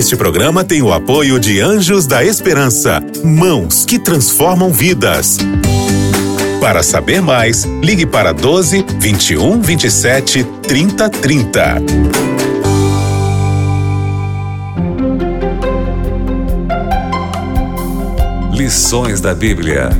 Este 0.00 0.16
programa 0.16 0.64
tem 0.64 0.80
o 0.80 0.94
apoio 0.94 1.38
de 1.38 1.60
Anjos 1.60 2.06
da 2.06 2.24
Esperança, 2.24 3.02
mãos 3.22 3.84
que 3.84 3.98
transformam 3.98 4.72
vidas. 4.72 5.36
Para 6.58 6.82
saber 6.82 7.20
mais, 7.20 7.64
ligue 7.82 8.06
para 8.06 8.32
12 8.32 8.82
21 8.98 9.60
27 9.60 10.42
30 10.62 11.10
30. 11.10 11.74
Lições 18.54 19.20
da 19.20 19.34
Bíblia. 19.34 19.90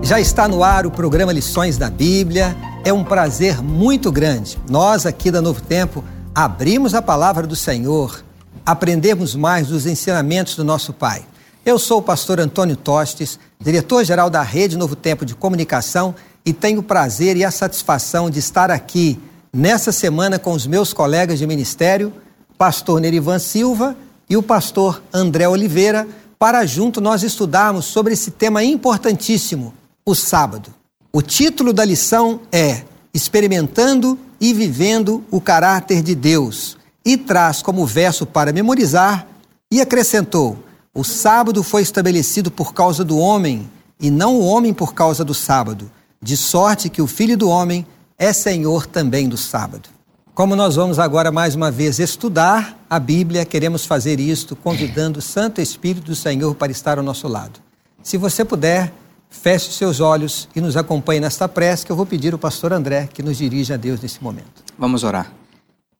Já 0.00 0.18
está 0.18 0.48
no 0.48 0.64
ar 0.64 0.86
o 0.86 0.90
programa 0.90 1.34
Lições 1.34 1.76
da 1.76 1.90
Bíblia. 1.90 2.56
É 2.82 2.94
um 2.94 3.04
prazer 3.04 3.62
muito 3.62 4.10
grande. 4.10 4.56
Nós 4.70 5.04
aqui 5.04 5.30
da 5.30 5.42
Novo 5.42 5.60
Tempo 5.60 6.02
abrimos 6.36 6.92
a 6.92 7.00
palavra 7.00 7.46
do 7.46 7.56
Senhor, 7.56 8.22
aprendemos 8.66 9.34
mais 9.34 9.68
dos 9.68 9.86
ensinamentos 9.86 10.54
do 10.54 10.62
nosso 10.62 10.92
Pai. 10.92 11.24
Eu 11.64 11.78
sou 11.78 12.00
o 12.00 12.02
pastor 12.02 12.38
Antônio 12.38 12.76
Tostes, 12.76 13.40
diretor-geral 13.58 14.28
da 14.28 14.42
Rede 14.42 14.76
Novo 14.76 14.94
Tempo 14.94 15.24
de 15.24 15.34
Comunicação 15.34 16.14
e 16.44 16.52
tenho 16.52 16.80
o 16.80 16.82
prazer 16.82 17.38
e 17.38 17.44
a 17.44 17.50
satisfação 17.50 18.28
de 18.28 18.38
estar 18.38 18.70
aqui 18.70 19.18
nessa 19.50 19.90
semana 19.90 20.38
com 20.38 20.52
os 20.52 20.66
meus 20.66 20.92
colegas 20.92 21.38
de 21.38 21.46
ministério, 21.46 22.12
pastor 22.58 23.00
Nerivan 23.00 23.38
Silva 23.38 23.96
e 24.28 24.36
o 24.36 24.42
pastor 24.42 25.02
André 25.14 25.48
Oliveira, 25.48 26.06
para 26.38 26.66
junto 26.66 27.00
nós 27.00 27.22
estudarmos 27.22 27.86
sobre 27.86 28.12
esse 28.12 28.30
tema 28.30 28.62
importantíssimo, 28.62 29.72
o 30.04 30.14
sábado. 30.14 30.68
O 31.10 31.22
título 31.22 31.72
da 31.72 31.82
lição 31.82 32.40
é 32.52 32.82
Experimentando 33.14 34.18
e 34.40 34.52
vivendo 34.52 35.24
o 35.30 35.40
caráter 35.40 36.02
de 36.02 36.14
Deus, 36.14 36.76
e 37.04 37.16
traz 37.16 37.62
como 37.62 37.86
verso 37.86 38.26
para 38.26 38.52
memorizar, 38.52 39.26
e 39.70 39.80
acrescentou: 39.80 40.58
O 40.94 41.04
sábado 41.04 41.62
foi 41.62 41.82
estabelecido 41.82 42.50
por 42.50 42.74
causa 42.74 43.04
do 43.04 43.18
homem, 43.18 43.70
e 44.00 44.10
não 44.10 44.36
o 44.36 44.44
homem 44.44 44.74
por 44.74 44.94
causa 44.94 45.24
do 45.24 45.34
sábado, 45.34 45.90
de 46.20 46.36
sorte 46.36 46.88
que 46.88 47.02
o 47.02 47.06
Filho 47.06 47.36
do 47.36 47.48
Homem 47.48 47.86
é 48.18 48.32
Senhor 48.32 48.86
também 48.86 49.28
do 49.28 49.36
sábado. 49.36 49.88
Como 50.34 50.54
nós 50.54 50.76
vamos 50.76 50.98
agora 50.98 51.32
mais 51.32 51.54
uma 51.54 51.70
vez 51.70 51.98
estudar 51.98 52.78
a 52.90 52.98
Bíblia, 52.98 53.46
queremos 53.46 53.86
fazer 53.86 54.20
isto 54.20 54.54
convidando 54.54 55.18
o 55.18 55.22
Santo 55.22 55.62
Espírito 55.62 56.06
do 56.06 56.14
Senhor 56.14 56.54
para 56.54 56.70
estar 56.70 56.98
ao 56.98 57.04
nosso 57.04 57.26
lado. 57.26 57.58
Se 58.02 58.18
você 58.18 58.44
puder, 58.44 58.92
Feche 59.40 59.70
seus 59.70 60.00
olhos 60.00 60.48
e 60.56 60.60
nos 60.60 60.76
acompanhe 60.76 61.20
nesta 61.20 61.46
prece 61.48 61.86
que 61.86 61.92
eu 61.92 61.96
vou 61.96 62.06
pedir 62.06 62.32
ao 62.32 62.38
pastor 62.38 62.72
André 62.72 63.06
que 63.06 63.22
nos 63.22 63.36
dirija 63.36 63.74
a 63.74 63.76
Deus 63.76 64.00
nesse 64.00 64.22
momento. 64.22 64.64
Vamos 64.76 65.04
orar. 65.04 65.32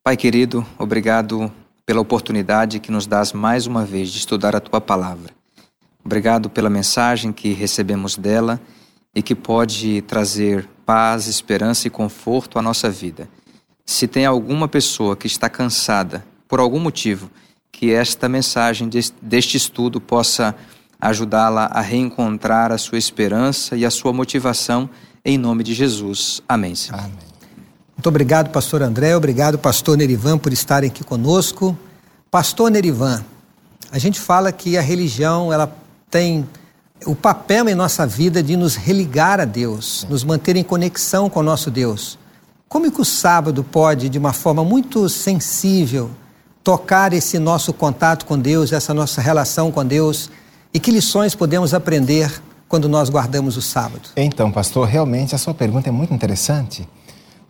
Pai 0.03 0.17
querido, 0.17 0.67
obrigado 0.79 1.53
pela 1.85 2.01
oportunidade 2.01 2.81
que 2.81 2.91
nos 2.91 3.07
dás 3.07 3.33
mais 3.33 3.67
uma 3.67 3.85
vez 3.85 4.11
de 4.11 4.19
estudar 4.19 4.57
a 4.57 4.61
tua 4.61 4.81
palavra. 4.81 5.33
Obrigado 6.05 6.51
pela 6.51 6.71
mensagem 6.71 7.33
que 7.33 7.53
recebemos 7.53 8.17
dela 8.17 8.61
e 9.15 9.23
que 9.23 9.35
pode 9.35 10.03
trazer 10.03 10.69
paz, 10.85 11.29
esperança 11.29 11.87
e 11.87 11.91
conforto 11.91 12.59
à 12.59 12.63
nossa 12.63 12.91
vida. 12.91 13.29
Se 13.85 14.09
tem 14.09 14.27
alguma 14.27 14.67
pessoa 14.67 15.17
que 15.17 15.27
está 15.27 15.49
cansada 15.49 16.25
por 16.49 16.59
algum 16.59 16.81
motivo, 16.81 17.31
que 17.71 17.93
esta 17.93 18.29
mensagem 18.29 18.89
deste 19.23 19.57
estudo 19.57 20.01
possa 20.01 20.57
ajudá-la 21.01 21.67
a 21.67 21.81
reencontrar 21.81 22.73
a 22.73 22.79
sua 22.79 22.99
esperança 22.99 23.77
e 23.77 23.85
a 23.85 23.91
sua 23.91 24.13
motivação 24.13 24.89
em 25.25 25.37
nome 25.37 25.65
de 25.65 25.75
Jesus. 25.75 26.41
Amém. 26.49 26.75
Senhor. 26.75 26.99
Amém. 26.99 27.27
Muito 27.97 28.09
obrigado, 28.09 28.51
pastor 28.51 28.83
André, 28.83 29.17
obrigado, 29.17 29.59
pastor 29.59 29.97
Nerivan, 29.97 30.39
por 30.39 30.53
estarem 30.53 30.91
aqui 30.91 31.03
conosco. 31.03 31.77
Pastor 32.31 32.71
Nerivan, 32.71 33.25
a 33.91 33.99
gente 33.99 34.21
fala 34.21 34.53
que 34.53 34.77
a 34.77 34.83
religião 34.83 35.53
ela 35.53 35.75
tem 36.11 36.47
o 37.05 37.15
papel 37.15 37.69
em 37.69 37.75
nossa 37.75 38.07
vida 38.07 38.43
de 38.43 38.57
nos 38.57 38.77
religar 38.77 39.41
a 39.41 39.45
Deus, 39.45 40.07
nos 40.09 40.25
manter 40.25 40.57
em 40.57 40.63
conexão 40.63 41.29
com 41.29 41.41
o 41.41 41.43
nosso 41.43 41.71
Deus. 41.71 42.19
Como 42.69 42.87
é 42.87 42.91
que 42.91 43.01
o 43.01 43.05
sábado 43.05 43.65
pode, 43.65 44.09
de 44.09 44.19
uma 44.19 44.33
forma 44.33 44.65
muito 44.65 45.09
sensível, 45.09 46.11
tocar 46.63 47.13
esse 47.13 47.39
nosso 47.39 47.73
contato 47.73 48.27
com 48.27 48.39
Deus, 48.39 48.73
essa 48.73 48.93
nossa 48.93 49.21
relação 49.21 49.71
com 49.71 49.85
Deus? 49.85 50.31
E 50.77 50.79
que 50.79 50.91
lições 50.91 51.35
podemos 51.35 51.73
aprender 51.73 52.31
quando 52.69 52.87
nós 52.87 53.09
guardamos 53.09 53.57
o 53.57 53.63
sábado? 53.63 54.11
Então, 54.15 54.53
pastor, 54.53 54.87
realmente 54.87 55.35
a 55.35 55.39
sua 55.39 55.55
pergunta 55.55 55.89
é 55.89 55.91
muito 55.91 56.13
interessante, 56.13 56.87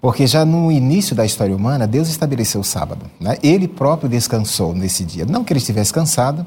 porque 0.00 0.28
já 0.28 0.44
no 0.44 0.70
início 0.70 1.16
da 1.16 1.26
história 1.26 1.52
humana, 1.52 1.88
Deus 1.88 2.08
estabeleceu 2.08 2.60
o 2.60 2.64
sábado. 2.64 3.04
Né? 3.18 3.36
Ele 3.42 3.66
próprio 3.66 4.08
descansou 4.08 4.72
nesse 4.72 5.04
dia. 5.04 5.26
Não 5.26 5.42
que 5.42 5.52
ele 5.52 5.58
estivesse 5.58 5.92
cansado, 5.92 6.46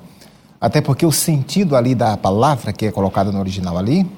até 0.62 0.80
porque 0.80 1.06
o 1.06 1.12
sentido 1.12 1.76
ali 1.76 1.94
da 1.94 2.16
palavra 2.16 2.72
que 2.72 2.86
é 2.86 2.92
colocada 2.94 3.30
no 3.30 3.42
original 3.42 3.78
ali 3.78 4.10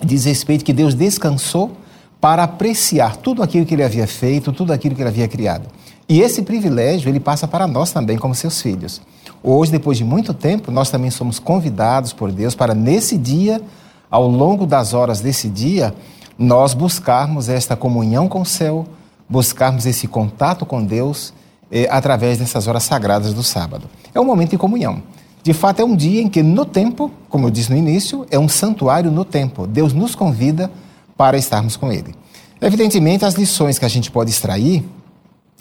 diz 0.00 0.26
respeito 0.26 0.64
que 0.64 0.72
Deus 0.72 0.94
descansou 0.94 1.76
para 2.20 2.44
apreciar 2.44 3.16
tudo 3.16 3.42
aquilo 3.42 3.66
que 3.66 3.74
ele 3.74 3.82
havia 3.82 4.06
feito, 4.06 4.52
tudo 4.52 4.72
aquilo 4.72 4.94
que 4.94 5.02
ele 5.02 5.08
havia 5.08 5.26
criado. 5.26 5.66
E 6.08 6.20
esse 6.20 6.42
privilégio 6.42 7.08
ele 7.08 7.18
passa 7.18 7.48
para 7.48 7.66
nós 7.66 7.90
também 7.90 8.16
como 8.16 8.32
seus 8.32 8.62
filhos. 8.62 9.02
Hoje, 9.48 9.70
depois 9.70 9.96
de 9.96 10.02
muito 10.02 10.34
tempo, 10.34 10.72
nós 10.72 10.90
também 10.90 11.08
somos 11.08 11.38
convidados 11.38 12.12
por 12.12 12.32
Deus 12.32 12.56
para, 12.56 12.74
nesse 12.74 13.16
dia, 13.16 13.62
ao 14.10 14.26
longo 14.26 14.66
das 14.66 14.92
horas 14.92 15.20
desse 15.20 15.48
dia, 15.48 15.94
nós 16.36 16.74
buscarmos 16.74 17.48
esta 17.48 17.76
comunhão 17.76 18.26
com 18.26 18.40
o 18.40 18.44
céu, 18.44 18.84
buscarmos 19.28 19.86
esse 19.86 20.08
contato 20.08 20.66
com 20.66 20.84
Deus 20.84 21.32
eh, 21.70 21.86
através 21.88 22.38
dessas 22.38 22.66
horas 22.66 22.82
sagradas 22.82 23.32
do 23.32 23.44
sábado. 23.44 23.88
É 24.12 24.20
um 24.20 24.24
momento 24.24 24.50
de 24.50 24.58
comunhão. 24.58 25.00
De 25.44 25.52
fato, 25.52 25.78
é 25.78 25.84
um 25.84 25.94
dia 25.94 26.20
em 26.20 26.28
que, 26.28 26.42
no 26.42 26.64
tempo, 26.64 27.08
como 27.28 27.46
eu 27.46 27.50
disse 27.52 27.70
no 27.70 27.76
início, 27.76 28.26
é 28.32 28.38
um 28.40 28.48
santuário 28.48 29.12
no 29.12 29.24
tempo. 29.24 29.64
Deus 29.64 29.92
nos 29.92 30.16
convida 30.16 30.72
para 31.16 31.38
estarmos 31.38 31.76
com 31.76 31.92
Ele. 31.92 32.16
Evidentemente, 32.60 33.24
as 33.24 33.34
lições 33.34 33.78
que 33.78 33.84
a 33.84 33.88
gente 33.88 34.10
pode 34.10 34.28
extrair 34.28 34.84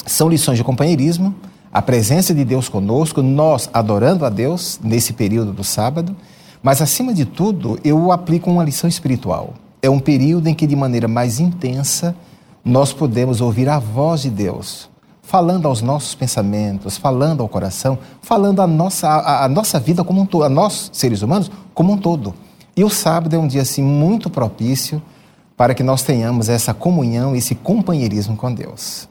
são 0.07 0.27
lições 0.27 0.57
de 0.57 0.63
companheirismo, 0.63 1.35
a 1.75 1.81
presença 1.81 2.33
de 2.33 2.45
Deus 2.45 2.69
conosco, 2.69 3.21
nós 3.21 3.69
adorando 3.73 4.25
a 4.25 4.29
Deus 4.29 4.79
nesse 4.81 5.11
período 5.11 5.51
do 5.51 5.61
sábado, 5.61 6.15
mas 6.63 6.81
acima 6.81 7.13
de 7.13 7.25
tudo, 7.25 7.77
eu 7.83 8.13
aplico 8.13 8.49
uma 8.49 8.63
lição 8.63 8.87
espiritual. 8.87 9.55
É 9.81 9.89
um 9.89 9.99
período 9.99 10.47
em 10.47 10.53
que, 10.53 10.65
de 10.65 10.73
maneira 10.73 11.05
mais 11.05 11.37
intensa, 11.37 12.15
nós 12.63 12.93
podemos 12.93 13.41
ouvir 13.41 13.67
a 13.67 13.77
voz 13.77 14.21
de 14.21 14.29
Deus, 14.29 14.89
falando 15.21 15.67
aos 15.67 15.81
nossos 15.81 16.15
pensamentos, 16.15 16.95
falando 16.95 17.43
ao 17.43 17.49
coração, 17.49 17.99
falando 18.21 18.61
a 18.61 18.67
nossa, 18.67 19.09
a, 19.09 19.43
a 19.43 19.49
nossa 19.49 19.77
vida 19.77 20.01
como 20.01 20.21
um 20.21 20.25
todo, 20.25 20.45
a 20.45 20.49
nós, 20.49 20.89
seres 20.93 21.21
humanos, 21.23 21.51
como 21.73 21.91
um 21.91 21.97
todo. 21.97 22.33
E 22.73 22.85
o 22.85 22.89
sábado 22.89 23.35
é 23.35 23.37
um 23.37 23.49
dia 23.49 23.63
assim 23.63 23.83
muito 23.83 24.29
propício 24.29 25.01
para 25.57 25.75
que 25.75 25.83
nós 25.83 26.03
tenhamos 26.03 26.47
essa 26.47 26.73
comunhão, 26.73 27.35
esse 27.35 27.53
companheirismo 27.53 28.37
com 28.37 28.53
Deus. 28.53 29.09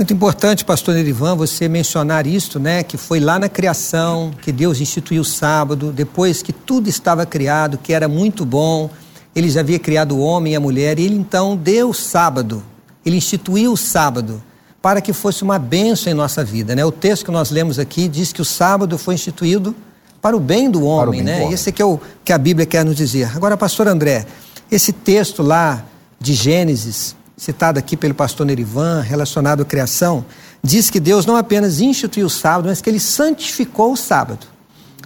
Muito 0.00 0.14
importante, 0.14 0.64
pastor 0.64 0.94
Nerivan, 0.94 1.36
você 1.36 1.68
mencionar 1.68 2.26
isto, 2.26 2.58
né? 2.58 2.82
Que 2.82 2.96
foi 2.96 3.20
lá 3.20 3.38
na 3.38 3.50
criação 3.50 4.30
que 4.40 4.50
Deus 4.50 4.80
instituiu 4.80 5.20
o 5.20 5.24
sábado, 5.26 5.92
depois 5.92 6.40
que 6.40 6.54
tudo 6.54 6.88
estava 6.88 7.26
criado, 7.26 7.76
que 7.76 7.92
era 7.92 8.08
muito 8.08 8.46
bom, 8.46 8.88
ele 9.36 9.50
já 9.50 9.60
havia 9.60 9.78
criado 9.78 10.16
o 10.16 10.20
homem 10.20 10.54
e 10.54 10.56
a 10.56 10.60
mulher, 10.60 10.98
e 10.98 11.04
ele 11.04 11.16
então 11.16 11.54
deu 11.54 11.90
o 11.90 11.94
sábado, 11.94 12.62
ele 13.04 13.18
instituiu 13.18 13.74
o 13.74 13.76
sábado 13.76 14.42
para 14.80 15.02
que 15.02 15.12
fosse 15.12 15.42
uma 15.42 15.58
bênção 15.58 16.10
em 16.10 16.16
nossa 16.16 16.42
vida, 16.42 16.74
né? 16.74 16.82
O 16.82 16.90
texto 16.90 17.26
que 17.26 17.30
nós 17.30 17.50
lemos 17.50 17.78
aqui 17.78 18.08
diz 18.08 18.32
que 18.32 18.40
o 18.40 18.44
sábado 18.44 18.96
foi 18.96 19.16
instituído 19.16 19.76
para 20.22 20.34
o 20.34 20.40
bem 20.40 20.70
do 20.70 20.82
homem, 20.82 21.22
bem 21.22 21.22
né? 21.24 21.36
Do 21.36 21.42
homem. 21.42 21.54
Esse 21.54 21.68
é 21.68 21.72
que 21.72 21.82
é 21.82 21.84
o 21.84 22.00
que 22.24 22.32
a 22.32 22.38
Bíblia 22.38 22.64
quer 22.64 22.86
nos 22.86 22.96
dizer. 22.96 23.30
Agora, 23.36 23.54
pastor 23.54 23.86
André, 23.86 24.24
esse 24.72 24.94
texto 24.94 25.42
lá 25.42 25.84
de 26.18 26.32
Gênesis, 26.32 27.14
citado 27.40 27.78
aqui 27.78 27.96
pelo 27.96 28.12
pastor 28.12 28.44
Nerivan, 28.44 29.00
relacionado 29.00 29.62
à 29.62 29.64
criação, 29.64 30.26
diz 30.62 30.90
que 30.90 31.00
Deus 31.00 31.24
não 31.24 31.36
apenas 31.36 31.80
instituiu 31.80 32.26
o 32.26 32.30
sábado, 32.30 32.68
mas 32.68 32.82
que 32.82 32.90
ele 32.90 33.00
santificou 33.00 33.94
o 33.94 33.96
sábado. 33.96 34.46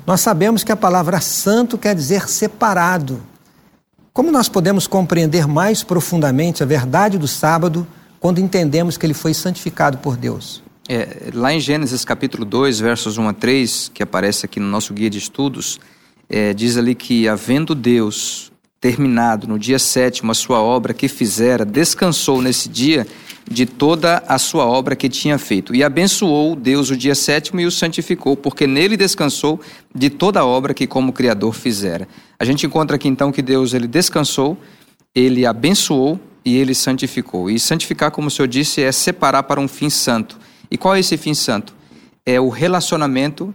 Nós 0.05 0.21
sabemos 0.21 0.65
que 0.65 0.73
a 0.73 0.77
palavra 0.77 1.21
santo 1.21 1.79
quer 1.79 1.95
dizer 1.95 2.29
separado. 2.29 3.23
Como 4.13 4.33
nós 4.33 4.49
podemos 4.49 4.89
compreender 4.89 5.47
mais 5.47 5.85
profundamente 5.85 6.61
a 6.61 6.67
verdade 6.67 7.19
do 7.19 7.29
sábado 7.29 7.87
quando 8.19 8.41
entendemos 8.41 8.97
que 8.97 9.07
ele 9.07 9.15
foi 9.15 9.33
santificado 9.33 9.99
por 9.99 10.17
Deus? 10.17 10.61
É, 10.89 11.31
lá 11.33 11.53
em 11.53 11.61
Gênesis 11.61 12.05
capítulo 12.05 12.45
2, 12.45 12.81
versos 12.81 13.17
1 13.17 13.29
a 13.29 13.33
3, 13.33 13.93
que 13.95 14.03
aparece 14.03 14.45
aqui 14.45 14.59
no 14.59 14.67
nosso 14.67 14.93
guia 14.93 15.09
de 15.09 15.19
estudos, 15.19 15.79
é, 16.29 16.53
diz 16.53 16.77
ali 16.77 16.97
que, 16.97 17.29
havendo 17.29 17.77
Deus 17.77 18.51
terminado 18.85 19.49
no 19.49 19.59
dia 19.59 19.79
sétimo 19.79 20.31
a 20.31 20.35
sua 20.35 20.61
obra 20.61 20.93
que 20.93 21.09
fizera, 21.09 21.65
descansou 21.65 22.43
nesse 22.43 22.69
dia 22.69 23.07
de 23.51 23.65
toda 23.65 24.23
a 24.29 24.39
sua 24.39 24.67
obra 24.67 24.95
que 24.95 25.09
tinha 25.09 25.39
feito. 25.39 25.75
E 25.75 25.83
abençoou 25.83 26.55
Deus 26.55 26.91
o 26.91 26.97
dia 26.97 27.15
sétimo 27.15 27.61
e 27.61 27.65
o 27.65 27.71
santificou, 27.71 28.37
porque 28.37 28.67
nele 28.67 28.95
descansou 28.95 29.59
de 29.95 30.11
toda 30.11 30.41
a 30.41 30.45
obra 30.45 30.75
que 30.75 30.87
como 30.87 31.15
Criador 31.15 31.55
fizera. 31.55 32.07
A 32.39 32.45
gente 32.45 32.67
encontra 32.67 32.97
aqui 32.97 33.09
então 33.09 33.33
que 33.33 33.41
Deus 33.41 33.73
ele 33.73 33.87
descansou, 33.87 34.55
ele 35.15 35.47
abençoou 35.47 36.21
e 36.45 36.55
ele 36.55 36.75
santificou. 36.75 37.51
E 37.51 37.59
santificar, 37.59 38.11
como 38.11 38.29
o 38.29 38.31
Senhor 38.31 38.49
disse, 38.49 38.83
é 38.83 38.93
separar 38.93 39.45
para 39.45 39.61
um 39.61 39.67
fim 39.67 39.89
santo. 39.89 40.39
E 40.71 40.77
qual 40.77 40.95
é 40.95 41.01
esse 41.01 41.17
fim 41.17 41.33
santo? 41.33 41.75
é 42.27 42.41
o 42.41 42.49
relacionamento 42.49 43.55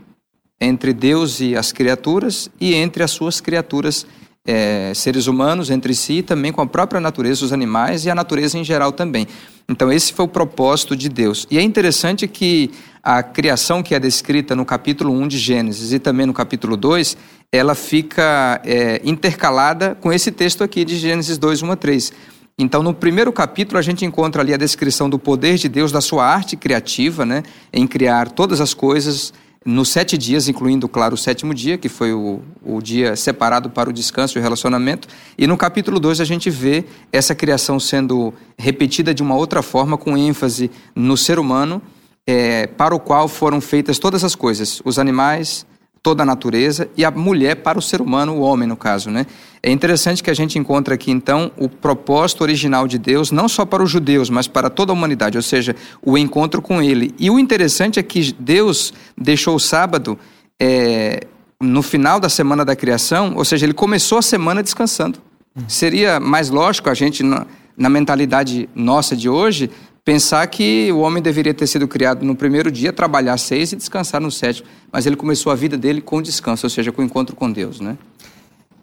entre 0.62 0.94
Deus 0.94 1.40
e 1.40 1.56
as 1.56 1.72
criaturas 1.72 2.50
e 2.60 2.74
entre 2.76 3.02
as 3.02 3.12
suas 3.12 3.42
criaturas 3.42 4.06
é, 4.50 4.92
seres 4.96 5.28
humanos 5.28 5.70
entre 5.70 5.94
si, 5.94 6.24
também 6.24 6.52
com 6.52 6.60
a 6.60 6.66
própria 6.66 7.00
natureza, 7.00 7.46
os 7.46 7.54
animais 7.54 8.04
e 8.06 8.10
a 8.10 8.16
natureza 8.16 8.58
em 8.58 8.64
geral 8.64 8.92
também. 8.92 9.28
Então, 9.70 9.92
esse 9.92 10.12
foi 10.12 10.26
o 10.26 10.28
propósito 10.28 10.96
de 10.96 11.08
Deus. 11.08 11.46
E 11.52 11.60
é 11.60 11.62
interessante 11.62 12.28
que 12.28 12.72
a 13.04 13.22
criação 13.22 13.84
que 13.84 13.94
é 13.94 14.00
descrita 14.00 14.56
no 14.56 14.66
capítulo 14.66 15.14
1 15.14 15.28
de 15.28 15.38
Gênesis 15.38 15.94
e 15.94 16.00
também 16.00 16.26
no 16.26 16.34
capítulo 16.34 16.76
2, 16.76 17.16
ela 17.52 17.76
fica 17.76 18.60
é, 18.66 19.00
intercalada 19.04 19.96
com 20.02 20.12
esse 20.12 20.32
texto 20.32 20.64
aqui 20.64 20.84
de 20.84 20.98
Gênesis 20.98 21.38
2, 21.38 21.62
1 21.62 21.72
a 21.72 21.76
3. 21.76 22.14
Então, 22.58 22.82
no 22.82 22.94
primeiro 22.94 23.32
capítulo, 23.32 23.78
a 23.78 23.84
gente 23.84 24.04
encontra 24.04 24.42
ali 24.42 24.52
a 24.52 24.58
descrição 24.58 25.08
do 25.08 25.20
poder 25.20 25.58
de 25.58 25.70
Deus, 25.70 25.92
da 25.92 26.02
sua 26.02 26.26
arte 26.26 26.58
criativa, 26.58 27.24
né, 27.24 27.44
em 27.72 27.86
criar 27.86 28.32
todas 28.32 28.60
as 28.60 28.74
coisas 28.74 29.32
nos 29.66 29.90
sete 29.90 30.18
dias, 30.18 30.48
incluindo, 30.48 30.88
claro, 30.88 31.16
o 31.16 31.18
sétimo 31.18 31.54
dia, 31.54 31.78
que 31.78 31.90
foi 31.90 32.14
o, 32.14 32.42
o 32.64 32.82
dia 32.82 33.16
separado 33.16 33.70
para 33.70 33.90
o 33.90 33.94
descanso 33.94 34.38
e 34.38 34.40
o 34.40 34.42
relacionamento. 34.42 35.08
E 35.38 35.46
no 35.46 35.58
capítulo 35.58 36.00
2 36.00 36.22
a 36.22 36.26
gente 36.26 36.50
vê 36.50 36.86
essa 37.12 37.36
criação 37.36 37.80
sendo 37.80 38.34
repetida 38.58 39.14
de 39.14 39.22
uma 39.22 39.36
outra 39.36 39.62
forma, 39.62 39.98
com 39.98 40.18
ênfase 40.18 40.72
no 40.96 41.18
ser 41.18 41.40
humano, 41.40 41.82
é, 42.26 42.68
para 42.68 42.96
o 42.96 43.00
qual 43.00 43.28
foram 43.28 43.60
feitas 43.60 44.00
todas 44.00 44.24
as 44.24 44.34
coisas: 44.34 44.82
os 44.86 44.98
animais, 44.98 45.66
toda 46.02 46.24
a 46.24 46.26
natureza 46.26 46.90
e 46.96 47.04
a 47.04 47.12
mulher 47.12 47.58
para 47.58 47.78
o 47.78 47.82
ser 47.82 48.02
humano, 48.02 48.36
o 48.36 48.42
homem 48.42 48.68
no 48.68 48.78
caso, 48.78 49.10
né? 49.10 49.26
É 49.62 49.70
interessante 49.70 50.24
que 50.24 50.30
a 50.30 50.34
gente 50.34 50.58
encontra 50.58 50.96
aqui 50.96 51.12
então 51.12 51.52
o 51.58 51.68
propósito 51.68 52.42
original 52.42 52.88
de 52.88 52.98
Deus, 52.98 53.32
não 53.32 53.50
só 53.50 53.66
para 53.66 53.84
os 53.84 53.92
judeus, 53.92 54.30
mas 54.30 54.48
para 54.48 54.70
toda 54.70 54.92
a 54.92 54.94
humanidade, 54.94 55.38
ou 55.38 55.44
seja, 55.44 55.76
o 56.02 56.18
encontro 56.18 56.62
com 56.62 56.82
Ele. 56.82 57.14
E 57.20 57.30
o 57.30 57.38
interessante 57.38 58.00
é 58.00 58.04
que 58.04 58.34
Deus 58.40 58.94
deixou 59.18 59.56
o 59.56 59.60
sábado 59.60 60.18
é, 60.60 61.22
no 61.60 61.82
final 61.82 62.20
da 62.20 62.30
semana 62.30 62.64
da 62.64 62.76
criação, 62.76 63.34
ou 63.36 63.44
seja, 63.44 63.66
Ele 63.66 63.74
começou 63.74 64.18
a 64.18 64.22
semana 64.22 64.64
descansando. 64.64 65.20
Seria 65.68 66.20
mais 66.20 66.50
lógico 66.50 66.90
a 66.90 66.94
gente 66.94 67.22
na, 67.22 67.46
na 67.76 67.90
mentalidade 67.90 68.70
nossa 68.74 69.16
de 69.16 69.28
hoje 69.28 69.70
pensar 70.10 70.48
que 70.48 70.92
o 70.92 71.02
homem 71.02 71.22
deveria 71.22 71.54
ter 71.54 71.68
sido 71.68 71.88
criado 71.88 72.26
no 72.26 72.36
primeiro 72.36 72.72
dia, 72.72 72.92
trabalhar 72.92 73.38
seis 73.38 73.72
e 73.72 73.76
descansar 73.76 74.20
no 74.20 74.32
sétimo. 74.32 74.68
Mas 74.92 75.06
ele 75.06 75.16
começou 75.16 75.52
a 75.52 75.56
vida 75.56 75.78
dele 75.78 76.02
com 76.02 76.20
descanso, 76.20 76.66
ou 76.66 76.70
seja, 76.72 76.92
com 76.92 77.04
o 77.04 77.06
encontro 77.06 77.36
com 77.36 77.52
Deus, 77.52 77.80
né? 77.80 77.96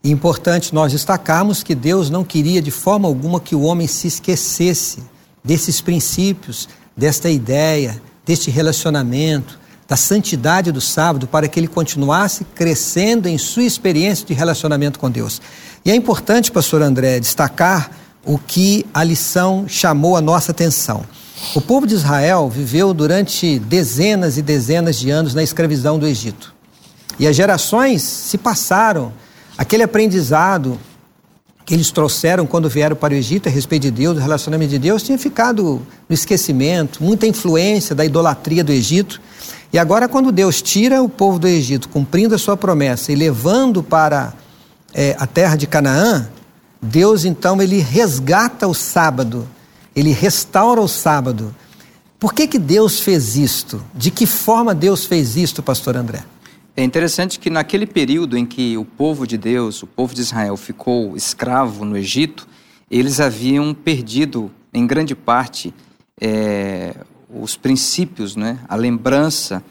Importante 0.05 0.73
nós 0.73 0.93
destacarmos 0.93 1.65
que 1.65 1.75
Deus 1.75 2.11
não 2.11 2.23
queria 2.23 2.63
de 2.63 2.71
forma 2.71 3.09
alguma 3.09 3.41
que 3.41 3.57
o 3.57 3.63
homem 3.63 3.89
se 3.89 4.07
esquecesse 4.07 5.03
desses 5.43 5.81
princípios, 5.81 6.69
desta 6.97 7.29
ideia, 7.29 8.01
deste 8.25 8.49
relacionamento, 8.49 9.59
da 9.89 9.97
santidade 9.97 10.71
do 10.71 10.81
sábado, 10.81 11.27
para 11.27 11.49
que 11.49 11.59
ele 11.59 11.67
continuasse 11.67 12.45
crescendo 12.55 13.29
em 13.29 13.37
sua 13.37 13.65
experiência 13.65 14.25
de 14.25 14.33
relacionamento 14.33 15.01
com 15.01 15.11
Deus. 15.11 15.43
E 15.85 15.91
é 15.91 15.95
importante, 15.97 16.53
pastor 16.53 16.83
André, 16.83 17.19
destacar 17.19 17.91
o 18.27 18.37
que 18.37 18.85
a 18.93 19.05
lição 19.05 19.67
chamou 19.69 20.17
a 20.17 20.21
nossa 20.21 20.51
atenção. 20.51 21.05
O 21.55 21.61
povo 21.61 21.87
de 21.87 21.95
Israel 21.95 22.51
viveu 22.51 22.93
durante 22.93 23.59
dezenas 23.61 24.37
e 24.37 24.43
dezenas 24.43 24.99
de 24.99 25.11
anos 25.11 25.33
na 25.33 25.43
escravidão 25.43 25.99
do 25.99 26.07
Egito. 26.07 26.53
E 27.19 27.27
as 27.27 27.37
gerações 27.37 28.03
se 28.03 28.37
passaram. 28.37 29.13
Aquele 29.57 29.85
aprendizado 29.85 30.79
que 31.65 31.73
eles 31.73 31.91
trouxeram 31.91 32.47
quando 32.47 32.69
vieram 32.69 32.97
para 32.97 33.15
o 33.15 33.17
Egito 33.17 33.49
a 33.49 33.53
respeito 33.53 33.83
de 33.83 33.91
Deus, 33.91 34.17
do 34.17 34.21
relacionamento 34.21 34.71
de 34.71 34.79
Deus, 34.79 35.03
tinha 35.03 35.19
ficado 35.19 35.83
no 36.09 36.15
esquecimento, 36.15 37.03
muita 37.03 37.27
influência 37.27 37.95
da 37.95 38.05
idolatria 38.05 38.63
do 38.63 38.73
Egito. 38.73 39.21
E 39.73 39.79
agora, 39.79 40.09
quando 40.09 40.33
Deus 40.33 40.61
tira 40.61 41.03
o 41.03 41.09
povo 41.09 41.39
do 41.39 41.47
Egito, 41.49 41.89
cumprindo 41.89 42.35
a 42.35 42.39
sua 42.39 42.57
promessa 42.57 43.13
e 43.13 43.15
levando 43.15 43.83
para 43.83 44.33
é, 44.93 45.17
a 45.19 45.27
terra 45.27 45.57
de 45.57 45.67
Canaã, 45.67 46.29
Deus 46.81 47.25
então 47.25 47.61
ele 47.61 47.79
resgata 47.79 48.67
o 48.67 48.75
sábado, 48.75 49.49
ele 49.95 50.13
restaura 50.13 50.81
o 50.81 50.89
sábado. 50.89 51.55
Por 52.19 52.33
que, 52.33 52.47
que 52.47 52.59
Deus 52.59 53.01
fez 53.01 53.37
isto? 53.37 53.83
De 53.95 54.11
que 54.11 54.27
forma 54.27 54.75
Deus 54.75 55.05
fez 55.05 55.37
isto, 55.37 55.63
pastor 55.63 55.97
André? 55.97 56.25
É 56.77 56.85
interessante 56.85 57.39
que 57.39 57.49
naquele 57.49 57.87
período 57.87 58.37
em 58.37 58.45
que 58.45 58.77
o 58.77 58.85
povo 58.85 59.27
de 59.27 59.39
Deus, 59.39 59.83
o 59.83 59.87
povo 59.87 60.15
de 60.15 60.21
Israel, 60.21 60.57
ficou 60.57 61.17
escravo 61.17 61.85
no 61.85 61.97
Egito, 61.97 62.47
eles 62.91 63.19
haviam 63.19 63.73
perdido, 63.75 64.51
em 64.73 64.87
grande 64.87 65.15
parte, 65.15 65.75
é, 66.21 66.95
os 67.31 67.57
princípios, 67.57 68.37
né? 68.37 68.59
a 68.69 68.77
lembrança 68.77 69.63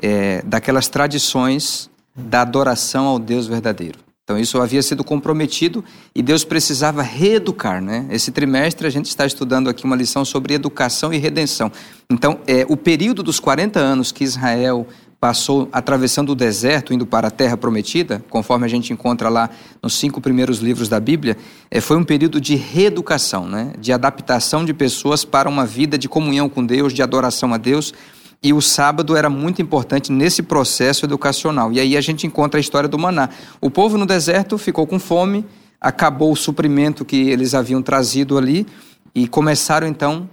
é, 0.00 0.42
daquelas 0.42 0.88
tradições 0.88 1.90
da 2.14 2.42
adoração 2.42 3.06
ao 3.06 3.18
Deus 3.18 3.46
verdadeiro. 3.46 3.98
Então 4.24 4.38
isso 4.38 4.58
havia 4.58 4.82
sido 4.82 5.04
comprometido 5.04 5.84
e 6.14 6.22
Deus 6.22 6.44
precisava 6.44 7.02
reeducar, 7.02 7.82
né? 7.82 8.06
Esse 8.10 8.32
trimestre 8.32 8.86
a 8.86 8.90
gente 8.90 9.06
está 9.06 9.26
estudando 9.26 9.68
aqui 9.68 9.84
uma 9.84 9.94
lição 9.94 10.24
sobre 10.24 10.54
educação 10.54 11.12
e 11.12 11.18
redenção. 11.18 11.70
Então, 12.08 12.40
é, 12.46 12.64
o 12.66 12.74
período 12.74 13.22
dos 13.22 13.38
40 13.38 13.78
anos 13.78 14.12
que 14.12 14.24
Israel 14.24 14.86
passou 15.20 15.68
atravessando 15.72 16.32
o 16.32 16.34
deserto, 16.34 16.94
indo 16.94 17.04
para 17.04 17.28
a 17.28 17.30
terra 17.30 17.56
prometida, 17.56 18.24
conforme 18.30 18.64
a 18.64 18.68
gente 18.68 18.94
encontra 18.94 19.28
lá 19.28 19.50
nos 19.82 19.92
cinco 19.94 20.22
primeiros 20.22 20.58
livros 20.58 20.88
da 20.88 20.98
Bíblia, 20.98 21.36
é, 21.70 21.78
foi 21.78 21.98
um 21.98 22.04
período 22.04 22.40
de 22.40 22.54
reeducação, 22.54 23.46
né? 23.46 23.74
de 23.78 23.92
adaptação 23.92 24.64
de 24.64 24.72
pessoas 24.72 25.22
para 25.22 25.50
uma 25.50 25.66
vida 25.66 25.98
de 25.98 26.08
comunhão 26.08 26.48
com 26.48 26.64
Deus, 26.64 26.94
de 26.94 27.02
adoração 27.02 27.52
a 27.52 27.58
Deus, 27.58 27.92
e 28.44 28.52
o 28.52 28.60
sábado 28.60 29.16
era 29.16 29.30
muito 29.30 29.62
importante 29.62 30.12
nesse 30.12 30.42
processo 30.42 31.06
educacional. 31.06 31.72
E 31.72 31.80
aí 31.80 31.96
a 31.96 32.00
gente 32.02 32.26
encontra 32.26 32.60
a 32.60 32.60
história 32.60 32.86
do 32.86 32.98
maná. 32.98 33.30
O 33.58 33.70
povo 33.70 33.96
no 33.96 34.04
deserto 34.04 34.58
ficou 34.58 34.86
com 34.86 34.98
fome, 34.98 35.46
acabou 35.80 36.30
o 36.30 36.36
suprimento 36.36 37.06
que 37.06 37.30
eles 37.30 37.54
haviam 37.54 37.80
trazido 37.80 38.36
ali 38.36 38.66
e 39.14 39.26
começaram 39.26 39.86
então 39.86 40.28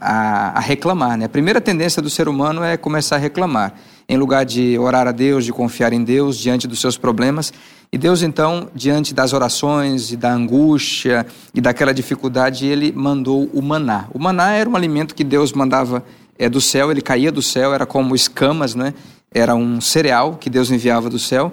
a, 0.00 0.56
a, 0.56 0.60
reclamar. 0.60 1.18
Né? 1.18 1.26
A 1.26 1.28
primeira 1.28 1.60
tendência 1.60 2.00
do 2.00 2.08
ser 2.08 2.26
humano 2.26 2.64
é 2.64 2.78
começar 2.78 3.16
a 3.16 3.18
reclamar, 3.18 3.74
em 4.08 4.16
lugar 4.16 4.46
de 4.46 4.78
orar 4.78 5.06
a 5.06 5.12
Deus, 5.12 5.44
de 5.44 5.52
confiar 5.52 5.92
em 5.92 6.02
Deus 6.02 6.38
diante 6.38 6.66
dos 6.66 6.80
seus 6.80 6.96
problemas. 6.96 7.52
E 7.92 7.98
Deus, 7.98 8.22
então, 8.22 8.70
diante 8.74 9.12
das 9.12 9.34
orações 9.34 10.10
e 10.10 10.16
da 10.16 10.32
angústia 10.32 11.26
e 11.54 11.60
daquela 11.60 11.92
dificuldade, 11.92 12.64
ele 12.64 12.90
mandou 12.92 13.50
o 13.52 13.60
maná. 13.60 14.06
O 14.14 14.18
maná 14.18 14.52
era 14.52 14.70
um 14.70 14.74
alimento 14.74 15.14
que 15.14 15.22
Deus 15.22 15.52
mandava 15.52 16.02
é, 16.42 16.48
do 16.48 16.60
céu, 16.60 16.90
ele 16.90 17.00
caía 17.00 17.30
do 17.30 17.40
céu, 17.40 17.72
era 17.72 17.86
como 17.86 18.16
escamas, 18.16 18.74
né? 18.74 18.92
Era 19.32 19.54
um 19.54 19.80
cereal 19.80 20.34
que 20.34 20.50
Deus 20.50 20.72
enviava 20.72 21.08
do 21.08 21.18
céu. 21.18 21.52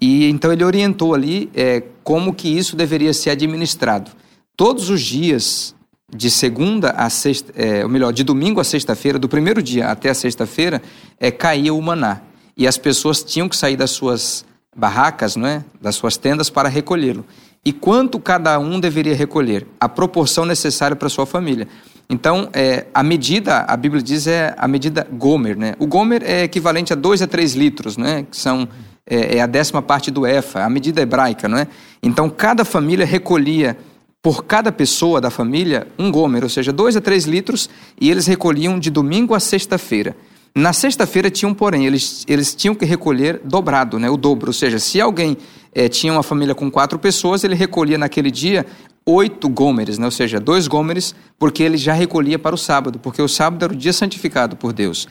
E 0.00 0.26
então 0.30 0.52
ele 0.52 0.62
orientou 0.62 1.12
ali 1.12 1.50
é, 1.54 1.82
como 2.04 2.32
que 2.32 2.48
isso 2.48 2.76
deveria 2.76 3.12
ser 3.12 3.30
administrado. 3.30 4.12
Todos 4.56 4.90
os 4.90 5.02
dias, 5.02 5.74
de 6.14 6.30
segunda 6.30 6.90
a 6.90 7.10
sexta, 7.10 7.52
é, 7.56 7.82
ou 7.82 7.90
melhor, 7.90 8.12
de 8.12 8.22
domingo 8.22 8.60
a 8.60 8.64
sexta-feira, 8.64 9.18
do 9.18 9.28
primeiro 9.28 9.60
dia 9.60 9.88
até 9.88 10.08
a 10.08 10.14
sexta-feira, 10.14 10.80
é, 11.18 11.32
caía 11.32 11.74
o 11.74 11.82
maná. 11.82 12.20
E 12.56 12.66
as 12.66 12.78
pessoas 12.78 13.24
tinham 13.24 13.48
que 13.48 13.56
sair 13.56 13.76
das 13.76 13.90
suas 13.90 14.44
barracas, 14.74 15.34
não 15.34 15.48
é? 15.48 15.64
das 15.80 15.96
suas 15.96 16.16
tendas, 16.16 16.48
para 16.48 16.68
recolhê-lo. 16.68 17.24
E 17.64 17.72
quanto 17.72 18.20
cada 18.20 18.56
um 18.60 18.78
deveria 18.78 19.16
recolher? 19.16 19.66
A 19.80 19.88
proporção 19.88 20.44
necessária 20.44 20.96
para 20.96 21.08
sua 21.08 21.26
família. 21.26 21.66
Então, 22.10 22.48
é, 22.54 22.86
a 22.94 23.02
medida, 23.02 23.66
a 23.68 23.76
Bíblia 23.76 24.02
diz, 24.02 24.26
é 24.26 24.54
a 24.56 24.66
medida 24.66 25.06
Gomer. 25.12 25.56
Né? 25.58 25.74
O 25.78 25.86
Gomer 25.86 26.22
é 26.24 26.44
equivalente 26.44 26.90
a 26.90 26.96
2 26.96 27.20
a 27.20 27.26
3 27.26 27.54
litros, 27.54 27.98
né? 27.98 28.24
que 28.30 28.36
são, 28.36 28.66
é, 29.06 29.36
é, 29.36 29.40
a 29.42 29.46
décima 29.46 29.82
parte 29.82 30.10
do 30.10 30.26
Efa, 30.26 30.64
a 30.64 30.70
medida 30.70 31.02
hebraica. 31.02 31.46
Não 31.46 31.58
é? 31.58 31.68
Então, 32.02 32.30
cada 32.30 32.64
família 32.64 33.04
recolhia, 33.04 33.76
por 34.22 34.44
cada 34.44 34.72
pessoa 34.72 35.20
da 35.20 35.30
família, 35.30 35.86
um 35.98 36.10
Gomer, 36.10 36.44
ou 36.44 36.48
seja, 36.48 36.72
2 36.72 36.96
a 36.96 37.00
3 37.00 37.26
litros, 37.26 37.68
e 38.00 38.10
eles 38.10 38.26
recolhiam 38.26 38.78
de 38.78 38.88
domingo 38.88 39.34
a 39.34 39.40
sexta-feira. 39.40 40.16
Na 40.54 40.72
sexta-feira 40.72 41.30
tinham, 41.30 41.52
porém, 41.52 41.86
eles, 41.86 42.24
eles 42.26 42.54
tinham 42.54 42.74
que 42.74 42.86
recolher 42.86 43.38
dobrado, 43.44 43.98
né? 43.98 44.08
o 44.08 44.16
dobro. 44.16 44.48
Ou 44.48 44.54
seja, 44.54 44.78
se 44.78 44.98
alguém 44.98 45.36
é, 45.74 45.88
tinha 45.88 46.12
uma 46.12 46.22
família 46.22 46.54
com 46.54 46.70
quatro 46.70 46.98
pessoas, 46.98 47.44
ele 47.44 47.54
recolhia 47.54 47.98
naquele 47.98 48.30
dia 48.30 48.66
oito 49.04 49.48
gômeres, 49.48 49.96
né? 49.98 50.04
ou 50.04 50.10
seja, 50.10 50.38
dois 50.38 50.68
gômeres, 50.68 51.14
porque 51.38 51.62
ele 51.62 51.78
já 51.78 51.94
recolhia 51.94 52.38
para 52.38 52.54
o 52.54 52.58
sábado, 52.58 52.98
porque 52.98 53.22
o 53.22 53.28
sábado 53.28 53.64
era 53.64 53.72
o 53.72 53.76
dia 53.76 53.92
santificado 53.92 54.54
por 54.54 54.72
Deus. 54.72 55.08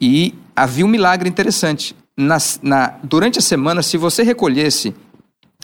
E 0.00 0.34
havia 0.54 0.86
um 0.86 0.88
milagre 0.88 1.28
interessante. 1.28 1.96
Na, 2.16 2.38
na, 2.62 2.94
durante 3.02 3.38
a 3.38 3.42
semana, 3.42 3.82
se 3.82 3.96
você 3.96 4.22
recolhesse 4.22 4.94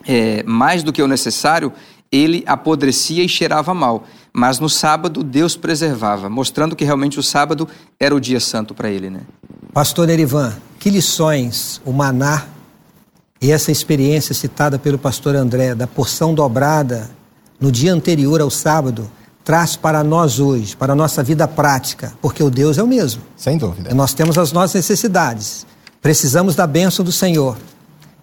é, 0.04 0.42
mais 0.42 0.82
do 0.82 0.92
que 0.92 1.00
o 1.00 1.06
necessário, 1.06 1.72
ele 2.10 2.42
apodrecia 2.46 3.22
e 3.22 3.28
cheirava 3.28 3.72
mal. 3.72 4.04
Mas 4.32 4.58
no 4.58 4.68
sábado, 4.68 5.22
Deus 5.22 5.56
preservava, 5.56 6.28
mostrando 6.28 6.74
que 6.74 6.84
realmente 6.84 7.18
o 7.18 7.22
sábado 7.22 7.68
era 7.98 8.14
o 8.14 8.20
dia 8.20 8.40
santo 8.40 8.74
para 8.74 8.90
ele. 8.90 9.10
Né? 9.10 9.20
Pastor 9.72 10.10
Erivan, 10.10 10.56
que 10.78 10.90
lições 10.90 11.80
o 11.84 11.92
maná 11.92 12.46
e 13.40 13.52
essa 13.52 13.70
experiência 13.70 14.34
citada 14.34 14.78
pelo 14.78 14.98
pastor 14.98 15.36
André, 15.36 15.74
da 15.74 15.86
porção 15.86 16.34
dobrada 16.34 17.10
no 17.60 17.70
dia 17.70 17.92
anterior 17.92 18.40
ao 18.40 18.50
sábado 18.50 19.10
traz 19.44 19.76
para 19.76 20.02
nós 20.02 20.40
hoje, 20.40 20.76
para 20.76 20.92
a 20.92 20.96
nossa 20.96 21.22
vida 21.22 21.46
prática? 21.46 22.12
Porque 22.20 22.42
o 22.42 22.50
Deus 22.50 22.78
é 22.78 22.82
o 22.82 22.86
mesmo. 22.86 23.22
Sem 23.36 23.56
dúvida. 23.56 23.94
Nós 23.94 24.12
temos 24.12 24.36
as 24.36 24.50
nossas 24.50 24.74
necessidades. 24.74 25.64
Precisamos 26.02 26.56
da 26.56 26.66
bênção 26.66 27.04
do 27.04 27.12
Senhor. 27.12 27.56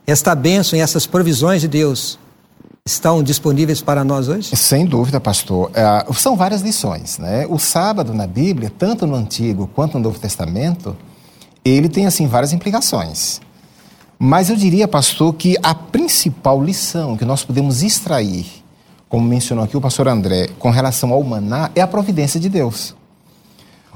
Esta 0.06 0.36
bênção 0.36 0.78
e 0.78 0.82
essas 0.82 1.08
provisões 1.08 1.62
de 1.62 1.70
Deus 1.70 2.20
estão 2.86 3.24
disponíveis 3.24 3.82
para 3.82 4.04
nós 4.04 4.28
hoje? 4.28 4.54
Sem 4.58 4.86
dúvida, 4.86 5.18
pastor. 5.22 5.72
É, 5.74 6.06
são 6.14 6.36
várias 6.36 6.62
lições. 6.62 7.18
Né? 7.18 7.48
O 7.50 7.58
sábado 7.58 8.14
na 8.14 8.28
Bíblia, 8.28 8.70
tanto 8.78 9.08
no 9.08 9.16
Antigo 9.16 9.70
quanto 9.74 9.94
no 9.94 10.04
Novo 10.04 10.20
Testamento, 10.20 10.94
ele 11.64 11.88
tem 11.88 12.06
assim 12.06 12.28
várias 12.28 12.52
implicações. 12.52 13.40
Mas 14.26 14.50
eu 14.50 14.56
diria, 14.56 14.88
pastor, 14.88 15.34
que 15.34 15.58
a 15.62 15.76
principal 15.76 16.64
lição 16.64 17.18
que 17.18 17.26
nós 17.26 17.44
podemos 17.44 17.84
extrair, 17.84 18.46
como 19.10 19.28
mencionou 19.28 19.66
aqui 19.66 19.76
o 19.76 19.82
pastor 19.82 20.08
André, 20.08 20.48
com 20.58 20.70
relação 20.70 21.12
ao 21.12 21.22
maná, 21.22 21.70
é 21.76 21.82
a 21.82 21.88
providência 21.88 22.40
de 22.40 22.48
Deus. 22.48 22.96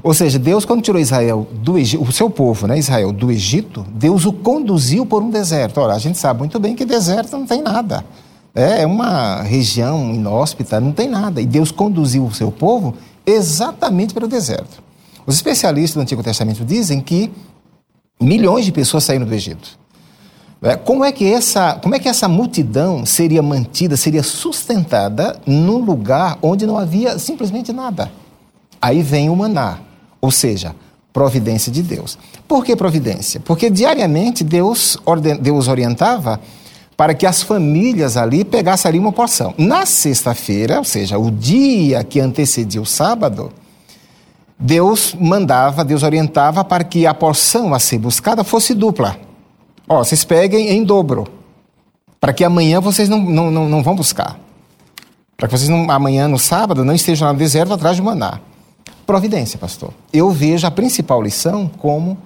Ou 0.04 0.14
seja, 0.14 0.38
Deus, 0.38 0.66
quando 0.66 0.82
tirou 0.82 1.00
Israel 1.00 1.48
do 1.54 1.78
Egito, 1.78 2.04
o 2.04 2.12
seu 2.12 2.30
povo, 2.30 2.68
né, 2.68 2.78
Israel, 2.78 3.14
do 3.14 3.32
Egito, 3.32 3.86
Deus 3.90 4.26
o 4.26 4.34
conduziu 4.34 5.06
por 5.06 5.24
um 5.24 5.30
deserto. 5.30 5.80
Ora, 5.80 5.94
a 5.94 5.98
gente 5.98 6.18
sabe 6.18 6.40
muito 6.40 6.60
bem 6.60 6.76
que 6.76 6.84
deserto 6.84 7.38
não 7.38 7.46
tem 7.46 7.62
nada. 7.62 8.04
É, 8.54 8.82
é 8.82 8.86
uma 8.86 9.44
região 9.44 10.14
inóspita, 10.14 10.82
não 10.82 10.92
tem 10.92 11.08
nada. 11.08 11.40
E 11.40 11.46
Deus 11.46 11.72
conduziu 11.72 12.26
o 12.26 12.34
seu 12.34 12.52
povo 12.52 12.96
exatamente 13.26 14.14
pelo 14.14 14.28
deserto. 14.28 14.84
Os 15.26 15.36
especialistas 15.36 15.96
do 15.96 16.02
Antigo 16.02 16.22
Testamento 16.22 16.66
dizem 16.66 17.00
que 17.00 17.32
milhões 18.20 18.66
de 18.66 18.74
pessoas 18.74 19.06
saíram 19.06 19.26
do 19.26 19.34
Egito. 19.34 19.87
É, 20.62 20.76
como 20.76 21.06
é 21.06 21.12
que 21.12 21.32
essa, 21.32 21.74
como 21.76 21.94
é 21.94 22.00
que 22.00 22.10
essa 22.10 22.28
multidão 22.28 23.06
seria 23.06 23.44
mantida, 23.44 23.96
seria 23.96 24.24
sustentada 24.24 25.40
num 25.46 25.78
lugar 25.78 26.40
onde 26.42 26.66
não 26.66 26.78
havia 26.78 27.20
simplesmente 27.20 27.72
nada? 27.72 28.12
Aí 28.82 29.04
vem 29.04 29.30
o 29.30 29.36
maná, 29.36 29.80
ou 30.20 30.32
seja, 30.32 30.76
providência 31.14 31.72
de 31.72 31.84
Deus. 31.84 32.18
Por 32.48 32.66
que 32.66 32.76
providência? 32.76 33.40
Porque 33.40 33.70
diariamente 33.70 34.44
Deus, 34.44 34.98
orden, 35.06 35.38
Deus 35.38 35.68
orientava 35.68 36.40
para 36.96 37.14
que 37.14 37.28
as 37.28 37.44
famílias 37.44 38.18
ali 38.18 38.44
pegassem 38.44 38.90
ali 38.90 39.00
uma 39.00 39.12
porção. 39.12 39.54
Na 39.58 39.86
sexta-feira, 39.86 40.80
ou 40.80 40.84
seja, 40.84 41.20
o 41.20 41.30
dia 41.30 42.04
que 42.04 42.20
antecedia 42.20 42.82
o 42.82 42.86
sábado, 42.86 43.52
Deus 44.60 45.16
mandava, 45.20 45.86
Deus 45.86 46.02
orientava 46.02 46.64
para 46.64 46.84
que 46.84 47.06
a 47.06 47.14
porção 47.14 47.76
a 47.76 47.80
ser 47.80 48.00
buscada 48.00 48.44
fosse 48.44 48.74
dupla. 48.74 49.27
Ó, 49.88 50.04
vocês 50.04 50.24
peguem 50.24 50.70
em 50.70 50.84
dobro, 50.84 51.28
para 52.20 52.34
que 52.34 52.44
amanhã 52.44 52.82
vocês 52.82 53.08
não, 53.08 53.20
não, 53.20 53.50
não, 53.50 53.70
não 53.70 53.84
vão 53.84 53.96
buscar. 53.96 54.40
Para 55.36 55.48
que 55.48 55.58
vocês 55.58 55.70
não, 55.70 55.90
amanhã, 55.90 56.28
no 56.28 56.40
sábado, 56.40 56.84
não 56.84 56.94
estejam 56.94 57.32
no 57.32 57.38
deserto 57.38 57.74
atrás 57.74 57.96
de 57.96 58.02
maná. 58.02 58.40
Providência, 59.06 59.58
pastor. 59.58 59.94
Eu 60.12 60.32
vejo 60.32 60.68
a 60.68 60.72
principal 60.72 61.22
lição 61.22 61.70
como 61.78 62.18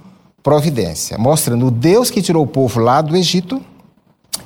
providência, 0.41 1.17
mostrando 1.17 1.67
o 1.67 1.71
Deus 1.71 2.09
que 2.09 2.21
tirou 2.21 2.43
o 2.43 2.47
povo 2.47 2.79
lá 2.79 3.01
do 3.01 3.15
Egito 3.15 3.61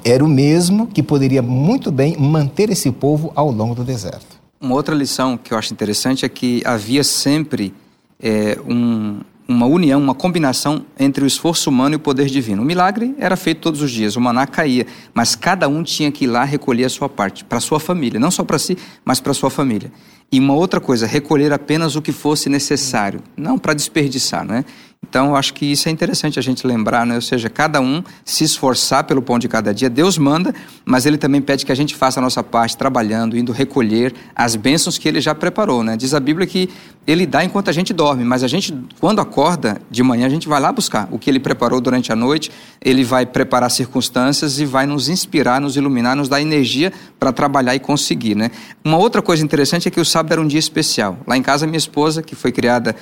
era 0.03 0.23
o 0.23 0.27
mesmo 0.27 0.85
que 0.85 1.01
poderia 1.01 1.41
muito 1.41 1.91
bem 1.91 2.15
manter 2.17 2.69
esse 2.69 2.91
povo 2.91 3.31
ao 3.35 3.51
longo 3.51 3.73
do 3.73 3.83
deserto. 3.83 4.39
Uma 4.61 4.75
outra 4.75 4.93
lição 4.93 5.35
que 5.35 5.51
eu 5.51 5.57
acho 5.57 5.73
interessante 5.73 6.23
é 6.25 6.29
que 6.29 6.61
havia 6.63 7.03
sempre 7.03 7.73
é, 8.21 8.57
um, 8.67 9.21
uma 9.47 9.65
união, 9.65 10.01
uma 10.01 10.15
combinação 10.15 10.85
entre 10.99 11.23
o 11.23 11.27
esforço 11.27 11.69
humano 11.69 11.95
e 11.95 11.97
o 11.97 11.99
poder 11.99 12.25
divino. 12.25 12.61
O 12.61 12.65
milagre 12.65 13.15
era 13.17 13.35
feito 13.35 13.61
todos 13.61 13.81
os 13.81 13.91
dias, 13.91 14.15
o 14.15 14.21
maná 14.21 14.47
caía, 14.47 14.87
mas 15.13 15.35
cada 15.35 15.67
um 15.67 15.83
tinha 15.83 16.11
que 16.11 16.25
ir 16.25 16.27
lá 16.27 16.43
recolher 16.43 16.85
a 16.85 16.89
sua 16.89 17.07
parte, 17.07 17.43
para 17.43 17.59
sua 17.59 17.79
família, 17.79 18.19
não 18.19 18.31
só 18.31 18.43
para 18.43 18.57
si, 18.57 18.77
mas 19.03 19.19
para 19.19 19.33
sua 19.33 19.49
família. 19.49 19.91
E 20.31 20.39
uma 20.39 20.55
outra 20.55 20.81
coisa, 20.81 21.05
recolher 21.05 21.53
apenas 21.53 21.95
o 21.95 22.01
que 22.01 22.11
fosse 22.11 22.49
necessário, 22.49 23.21
não 23.37 23.57
para 23.57 23.73
desperdiçar, 23.73 24.43
né? 24.43 24.65
Então, 25.07 25.35
acho 25.35 25.53
que 25.53 25.65
isso 25.65 25.87
é 25.87 25.91
interessante 25.91 26.39
a 26.39 26.41
gente 26.41 26.65
lembrar, 26.65 27.05
né? 27.05 27.15
Ou 27.15 27.21
seja, 27.21 27.49
cada 27.49 27.79
um 27.79 28.03
se 28.25 28.43
esforçar 28.43 29.03
pelo 29.03 29.21
pão 29.21 29.37
de 29.37 29.47
cada 29.47 29.73
dia. 29.73 29.89
Deus 29.89 30.17
manda, 30.17 30.53
mas 30.83 31.05
Ele 31.05 31.17
também 31.17 31.41
pede 31.41 31.65
que 31.65 31.71
a 31.71 31.75
gente 31.75 31.95
faça 31.95 32.19
a 32.19 32.23
nossa 32.23 32.43
parte, 32.43 32.75
trabalhando, 32.75 33.37
indo 33.37 33.51
recolher 33.51 34.13
as 34.35 34.55
bênçãos 34.55 34.97
que 34.97 35.07
Ele 35.07 35.21
já 35.21 35.33
preparou, 35.33 35.83
né? 35.83 35.95
Diz 35.95 36.13
a 36.13 36.19
Bíblia 36.19 36.45
que 36.47 36.69
Ele 37.07 37.25
dá 37.25 37.45
enquanto 37.45 37.69
a 37.69 37.71
gente 37.71 37.93
dorme, 37.93 38.25
mas 38.25 38.43
a 38.43 38.47
gente, 38.47 38.77
quando 38.99 39.21
acorda 39.21 39.79
de 39.89 40.03
manhã, 40.03 40.25
a 40.25 40.29
gente 40.29 40.49
vai 40.49 40.59
lá 40.59 40.71
buscar 40.71 41.07
o 41.11 41.19
que 41.19 41.29
Ele 41.29 41.39
preparou 41.39 41.79
durante 41.79 42.11
a 42.11 42.15
noite. 42.15 42.51
Ele 42.81 43.03
vai 43.03 43.25
preparar 43.25 43.71
circunstâncias 43.71 44.59
e 44.59 44.65
vai 44.65 44.85
nos 44.85 45.07
inspirar, 45.07 45.61
nos 45.61 45.77
iluminar, 45.77 46.15
nos 46.15 46.27
dar 46.27 46.41
energia 46.41 46.91
para 47.17 47.31
trabalhar 47.31 47.75
e 47.75 47.79
conseguir, 47.79 48.35
né? 48.35 48.51
Uma 48.83 48.97
outra 48.97 49.21
coisa 49.21 49.43
interessante 49.43 49.87
é 49.87 49.91
que 49.91 49.99
o 49.99 50.05
sábado 50.05 50.33
era 50.33 50.41
um 50.41 50.47
dia 50.47 50.59
especial. 50.59 51.17
Lá 51.25 51.37
em 51.37 51.41
casa, 51.41 51.65
minha 51.65 51.77
esposa, 51.77 52.21
que 52.21 52.35
foi 52.35 52.51
criada 52.51 52.95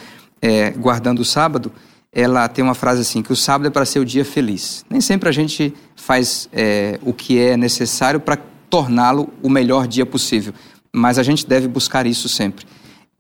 é, 0.43 0.71
guardando 0.71 1.19
o 1.19 1.25
sábado, 1.25 1.71
ela 2.11 2.49
tem 2.49 2.61
uma 2.61 2.75
frase 2.75 2.99
assim, 2.99 3.23
que 3.23 3.31
o 3.31 3.35
sábado 3.35 3.67
é 3.67 3.69
para 3.69 3.85
ser 3.85 3.99
o 3.99 4.05
dia 4.05 4.25
feliz. 4.25 4.85
Nem 4.89 4.99
sempre 4.99 5.29
a 5.29 5.31
gente 5.31 5.73
faz 5.95 6.49
é, 6.51 6.99
o 7.01 7.13
que 7.13 7.39
é 7.39 7.55
necessário 7.55 8.19
para 8.19 8.37
torná-lo 8.69 9.29
o 9.41 9.49
melhor 9.49 9.87
dia 9.87 10.05
possível, 10.05 10.53
mas 10.91 11.17
a 11.17 11.23
gente 11.23 11.47
deve 11.47 11.69
buscar 11.69 12.05
isso 12.05 12.27
sempre. 12.27 12.65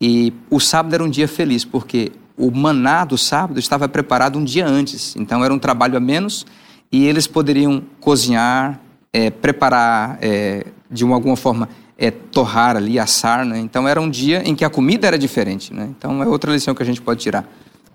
E 0.01 0.33
o 0.49 0.59
sábado 0.59 0.93
era 0.93 1.03
um 1.03 1.09
dia 1.09 1.27
feliz, 1.27 1.63
porque 1.63 2.11
o 2.37 2.51
maná 2.51 3.05
do 3.05 3.17
sábado 3.17 3.57
estava 3.57 3.87
preparado 3.87 4.37
um 4.37 4.43
dia 4.43 4.67
antes, 4.67 5.15
então 5.15 5.45
era 5.45 5.53
um 5.53 5.59
trabalho 5.59 5.95
a 5.95 6.01
menos 6.01 6.45
e 6.91 7.05
eles 7.05 7.25
poderiam 7.25 7.81
cozinhar, 8.01 8.81
é, 9.13 9.29
preparar 9.29 10.17
é, 10.21 10.65
de 10.91 11.05
uma, 11.05 11.15
alguma 11.15 11.37
forma, 11.37 11.69
é, 12.03 12.11
torrar 12.11 12.75
ali, 12.75 12.99
assar, 12.99 13.45
né? 13.45 13.59
Então 13.59 13.87
era 13.87 14.01
um 14.01 14.09
dia 14.09 14.41
em 14.45 14.53
que 14.53 14.65
a 14.65 14.69
comida 14.69 15.07
era 15.07 15.17
diferente, 15.17 15.73
né? 15.73 15.87
Então 15.97 16.21
é 16.21 16.27
outra 16.27 16.51
lição 16.51 16.75
que 16.75 16.83
a 16.83 16.85
gente 16.85 17.01
pode 17.01 17.21
tirar. 17.21 17.47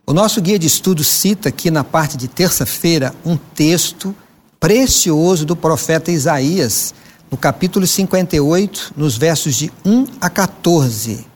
O 0.06 0.14
nosso 0.14 0.40
guia 0.40 0.58
de 0.58 0.66
estudo 0.66 1.04
cita 1.04 1.50
aqui 1.50 1.70
na 1.70 1.84
parte 1.84 2.16
de 2.16 2.26
terça-feira 2.26 3.14
um 3.24 3.36
texto 3.36 4.16
precioso 4.58 5.44
do 5.44 5.54
profeta 5.54 6.10
Isaías, 6.10 6.94
no 7.30 7.36
capítulo 7.36 7.86
58, 7.86 8.94
nos 8.96 9.18
versos 9.18 9.54
de 9.54 9.70
1 9.84 10.06
a 10.20 10.30
14. 10.30 11.26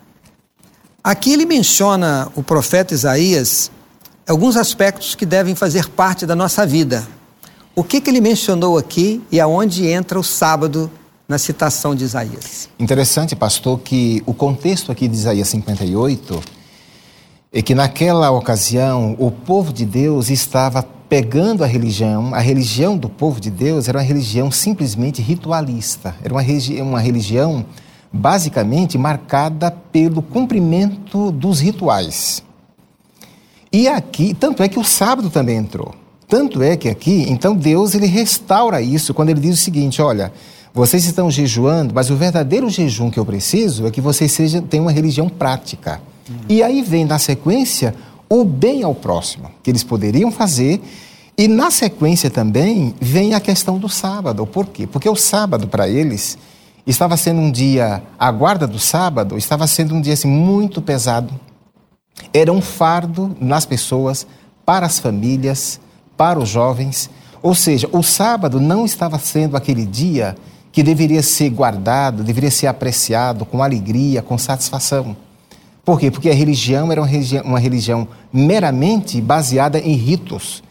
Aqui 1.05 1.33
ele 1.35 1.45
menciona 1.45 2.33
o 2.35 2.43
profeta 2.43 2.95
Isaías 2.95 3.71
alguns 4.27 4.57
aspectos 4.57 5.15
que 5.15 5.27
devem 5.27 5.55
fazer 5.55 5.91
parte 5.91 6.25
da 6.25 6.35
nossa 6.35 6.65
vida. 6.65 7.07
O 7.75 7.85
que, 7.85 8.01
que 8.01 8.09
ele 8.09 8.21
mencionou 8.21 8.79
aqui 8.79 9.23
e 9.31 9.39
aonde 9.39 9.87
entra 9.87 10.19
o 10.19 10.25
sábado 10.25 10.91
na 11.33 11.39
citação 11.39 11.95
de 11.95 12.05
Isaías? 12.05 12.69
Interessante, 12.79 13.35
pastor, 13.35 13.81
que 13.81 14.23
o 14.27 14.35
contexto 14.35 14.93
aqui 14.93 15.09
de 15.09 15.15
Isaías 15.15 15.49
58 15.49 16.43
é 17.51 17.63
que 17.63 17.75
naquela 17.75 18.31
ocasião 18.31 19.17
o 19.19 19.31
povo 19.31 19.73
de 19.73 19.87
Deus 19.87 20.29
estava 20.29 20.83
pegando 20.83 21.65
a 21.65 21.67
religião, 21.67 22.35
a 22.35 22.41
religião 22.41 22.99
do 22.99 23.09
povo 23.09 23.41
de 23.41 23.51
Deus 23.51 23.89
era 23.89 23.97
uma 23.97 24.05
religião 24.05 24.51
simplesmente 24.51 25.23
ritualista, 25.23 26.15
era 26.23 26.35
uma, 26.35 26.43
uma 26.83 27.01
religião 27.01 27.65
basicamente 28.13 28.99
marcada 28.99 29.71
pelo 29.71 30.21
cumprimento 30.21 31.33
dos 31.33 31.61
rituais. 31.61 32.43
E 33.73 33.89
aqui, 33.89 34.35
tanto 34.35 34.63
é 34.63 34.69
que 34.69 34.79
o 34.79 34.85
sábado 34.85 35.31
também 35.31 35.57
entrou. 35.57 35.95
Tanto 36.29 36.63
é 36.63 36.77
que 36.77 36.91
aqui, 36.91 37.25
então 37.29 37.55
Deus 37.55 37.95
ele 37.95 38.07
restaura 38.07 38.83
isso 38.83 39.15
quando 39.15 39.31
ele 39.31 39.41
diz 39.41 39.59
o 39.59 39.63
seguinte: 39.63 40.01
olha, 40.01 40.31
vocês 40.75 41.05
estão 41.05 41.31
jejuando, 41.31 41.95
mas 41.95 42.09
o 42.09 42.17
verdadeiro 42.17 42.71
jejum 42.71 43.11
que 43.11 43.19
eu 43.19 43.27
preciso 43.27 43.87
é 43.87 43.91
que 43.91 44.01
vocês 44.01 44.37
tenham 44.71 44.87
uma 44.87 44.93
religião 44.93 45.29
prática. 45.29 46.01
E 46.49 46.63
aí 46.63 46.81
vem 46.83 47.05
na 47.05 47.19
sequência 47.19 47.95
o 48.29 48.45
bem 48.45 48.83
ao 48.83 48.95
próximo, 48.95 49.51
que 49.63 49.71
eles 49.71 49.85
poderiam 49.85 50.33
fazer. 50.33 50.81
E 51.37 51.47
na 51.47 51.71
sequência 51.71 52.31
também 52.31 52.95
vem 52.99 53.35
a 53.35 53.41
questão 53.41 53.79
do 53.79 53.89
sábado. 53.89 54.47
Por 54.47 54.67
quê? 54.67 54.87
Porque 54.87 55.09
o 55.09 55.17
sábado 55.17 55.69
para 55.69 55.89
eles 55.89 56.39
estava 56.87 57.17
sendo 57.17 57.41
um 57.41 57.51
dia, 57.51 58.03
a 58.19 58.33
guarda 58.33 58.67
do 58.67 58.79
sábado 58.79 59.37
estava 59.37 59.67
sendo 59.67 59.95
um 59.95 60.01
dia 60.01 60.15
assim, 60.15 60.29
muito 60.29 60.81
pesado. 60.81 61.39
Era 62.33 62.51
um 62.51 62.63
fardo 62.63 63.37
nas 63.39 63.67
pessoas, 63.67 64.27
para 64.65 64.87
as 64.87 64.99
famílias, 64.99 65.79
para 66.17 66.39
os 66.39 66.49
jovens. 66.49 67.11
Ou 67.43 67.55
seja, 67.55 67.89
o 67.93 68.03
sábado 68.03 68.59
não 68.59 68.87
estava 68.87 69.19
sendo 69.19 69.57
aquele 69.57 69.85
dia 69.85 70.35
que 70.73 70.83
deveria 70.83 71.23
ser 71.23 71.51
guardado, 71.51 72.25
deveria 72.25 72.51
ser 72.51 72.67
apreciado 72.67 73.45
com 73.45 73.63
alegria, 73.63 74.23
com 74.23 74.39
satisfação. 74.39 75.15
Por 75.85 76.01
quê? 76.01 76.11
Porque 76.11 76.31
a 76.31 76.35
religião 76.35 76.91
era 76.91 77.01
uma 77.01 77.07
religião, 77.07 77.45
uma 77.45 77.59
religião 77.59 78.09
meramente 78.33 79.21
baseada 79.21 79.79
em 79.79 79.95
ritos. 79.95 80.63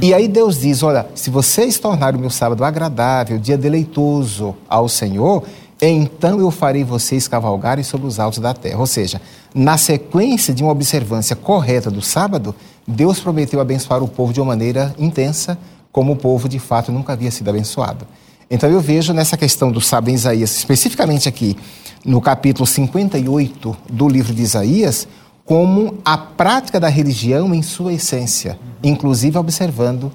E 0.00 0.12
aí 0.12 0.28
Deus 0.28 0.60
diz: 0.60 0.82
olha, 0.82 1.06
se 1.14 1.30
vocês 1.30 1.78
tornarem 1.78 2.18
o 2.18 2.20
meu 2.20 2.30
sábado 2.30 2.64
agradável, 2.64 3.38
dia 3.38 3.56
deleitoso 3.56 4.54
ao 4.68 4.88
Senhor, 4.88 5.44
então 5.80 6.38
eu 6.40 6.50
farei 6.50 6.84
vocês 6.84 7.28
cavalgarem 7.28 7.84
sobre 7.84 8.06
os 8.06 8.18
altos 8.18 8.40
da 8.40 8.52
terra. 8.52 8.78
Ou 8.78 8.86
seja, 8.86 9.20
na 9.54 9.78
sequência 9.78 10.52
de 10.52 10.62
uma 10.62 10.72
observância 10.72 11.36
correta 11.36 11.90
do 11.90 12.02
sábado, 12.02 12.54
Deus 12.86 13.20
prometeu 13.20 13.60
abençoar 13.60 14.02
o 14.02 14.08
povo 14.08 14.32
de 14.32 14.40
uma 14.40 14.48
maneira 14.48 14.94
intensa, 14.98 15.56
como 15.92 16.12
o 16.12 16.16
povo 16.16 16.48
de 16.48 16.58
fato 16.58 16.90
nunca 16.92 17.12
havia 17.12 17.30
sido 17.30 17.48
abençoado. 17.48 18.06
Então 18.50 18.70
eu 18.70 18.80
vejo 18.80 19.12
nessa 19.12 19.36
questão 19.36 19.72
do 19.72 19.80
sábado 19.80 20.10
em 20.10 20.14
Isaías, 20.14 20.56
especificamente 20.56 21.28
aqui 21.28 21.56
no 22.04 22.20
capítulo 22.20 22.66
58 22.66 23.76
do 23.90 24.08
livro 24.08 24.32
de 24.32 24.42
Isaías, 24.42 25.08
como 25.44 25.98
a 26.04 26.16
prática 26.16 26.78
da 26.78 26.88
religião 26.88 27.52
em 27.52 27.62
sua 27.62 27.92
essência, 27.92 28.58
inclusive 28.82 29.36
observando 29.36 30.12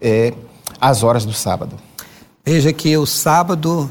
é, 0.00 0.32
as 0.80 1.02
horas 1.02 1.26
do 1.26 1.32
sábado. 1.32 1.76
Veja 2.44 2.72
que 2.72 2.96
o 2.96 3.06
sábado, 3.06 3.90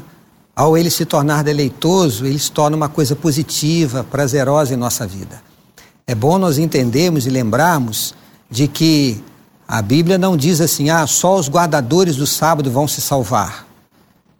ao 0.54 0.76
ele 0.76 0.90
se 0.90 1.04
tornar 1.04 1.44
deleitoso, 1.44 2.26
ele 2.26 2.38
se 2.38 2.50
torna 2.50 2.76
uma 2.76 2.88
coisa 2.88 3.14
positiva, 3.14 4.04
prazerosa 4.04 4.74
em 4.74 4.76
nossa 4.76 5.06
vida. 5.06 5.40
É 6.06 6.14
bom 6.14 6.36
nós 6.36 6.58
entendermos 6.58 7.26
e 7.26 7.30
lembrarmos 7.30 8.14
de 8.50 8.68
que 8.68 9.22
a 9.66 9.80
Bíblia 9.80 10.18
não 10.18 10.36
diz 10.36 10.60
assim, 10.60 10.90
ah, 10.90 11.06
só 11.06 11.36
os 11.36 11.48
guardadores 11.48 12.16
do 12.16 12.26
sábado 12.26 12.70
vão 12.70 12.86
se 12.86 13.00
salvar. 13.00 13.63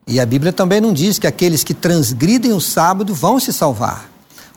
E 0.07 0.21
a 0.21 0.27
Bíblia 0.27 0.53
também 0.53 0.81
não 0.81 0.93
diz 0.93 1.19
que 1.19 1.27
aqueles 1.27 1.65
que 1.65 1.73
transgridem 1.73 2.53
o 2.53 2.61
sábado 2.61 3.15
vão 3.15 3.41
se 3.41 3.53
salvar. 3.53 4.09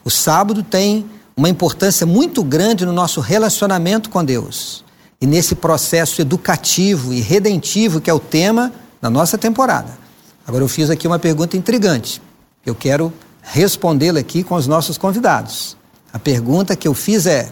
O 0.03 0.09
sábado 0.09 0.61
tem 0.61 1.05
uma 1.35 1.49
importância 1.49 2.05
muito 2.05 2.43
grande 2.43 2.85
no 2.85 2.91
nosso 2.91 3.21
relacionamento 3.21 4.09
com 4.09 4.23
Deus 4.23 4.83
e 5.21 5.25
nesse 5.25 5.55
processo 5.55 6.21
educativo 6.21 7.13
e 7.13 7.21
redentivo 7.21 8.01
que 8.01 8.09
é 8.09 8.13
o 8.13 8.19
tema 8.19 8.73
da 9.01 9.09
nossa 9.09 9.37
temporada. 9.37 9.97
Agora 10.45 10.63
eu 10.63 10.67
fiz 10.67 10.89
aqui 10.89 11.07
uma 11.07 11.19
pergunta 11.19 11.55
intrigante. 11.55 12.21
Eu 12.65 12.75
quero 12.75 13.13
respondê-la 13.41 14.19
aqui 14.19 14.43
com 14.43 14.55
os 14.55 14.67
nossos 14.67 14.97
convidados. 14.97 15.77
A 16.11 16.19
pergunta 16.19 16.75
que 16.75 16.87
eu 16.87 16.93
fiz 16.93 17.25
é: 17.25 17.51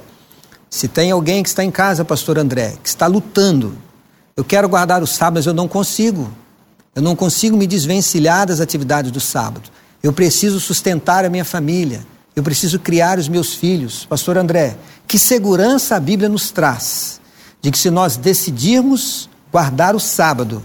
se 0.70 0.88
tem 0.88 1.12
alguém 1.12 1.44
que 1.44 1.50
está 1.50 1.64
em 1.64 1.72
casa, 1.72 2.04
pastor 2.04 2.38
André, 2.38 2.76
que 2.82 2.90
está 2.90 3.08
lutando, 3.08 3.78
eu 4.36 4.44
quero 4.44 4.68
guardar 4.68 5.02
o 5.04 5.08
sábado, 5.08 5.36
mas 5.36 5.46
eu 5.46 5.54
não 5.54 5.68
consigo. 5.68 6.32
Eu 6.96 7.02
não 7.02 7.14
consigo 7.14 7.58
me 7.58 7.68
desvencilhar 7.68 8.48
das 8.48 8.62
atividades 8.62 9.12
do 9.12 9.20
sábado. 9.20 9.70
Eu 10.02 10.14
preciso 10.14 10.62
sustentar 10.62 11.26
a 11.26 11.30
minha 11.30 11.44
família. 11.44 12.06
Eu 12.34 12.42
preciso 12.42 12.80
criar 12.80 13.20
os 13.20 13.28
meus 13.28 13.54
filhos. 13.54 14.06
Pastor 14.06 14.38
André, 14.38 14.78
que 15.06 15.20
segurança 15.20 15.98
a 15.98 16.00
Bíblia 16.00 16.30
nos 16.30 16.52
traz 16.52 17.20
de 17.62 17.70
que 17.70 17.78
se 17.78 17.90
nós 17.90 18.16
decidirmos 18.16 19.30
guardar 19.52 19.94
o 19.94 20.00
sábado, 20.00 20.64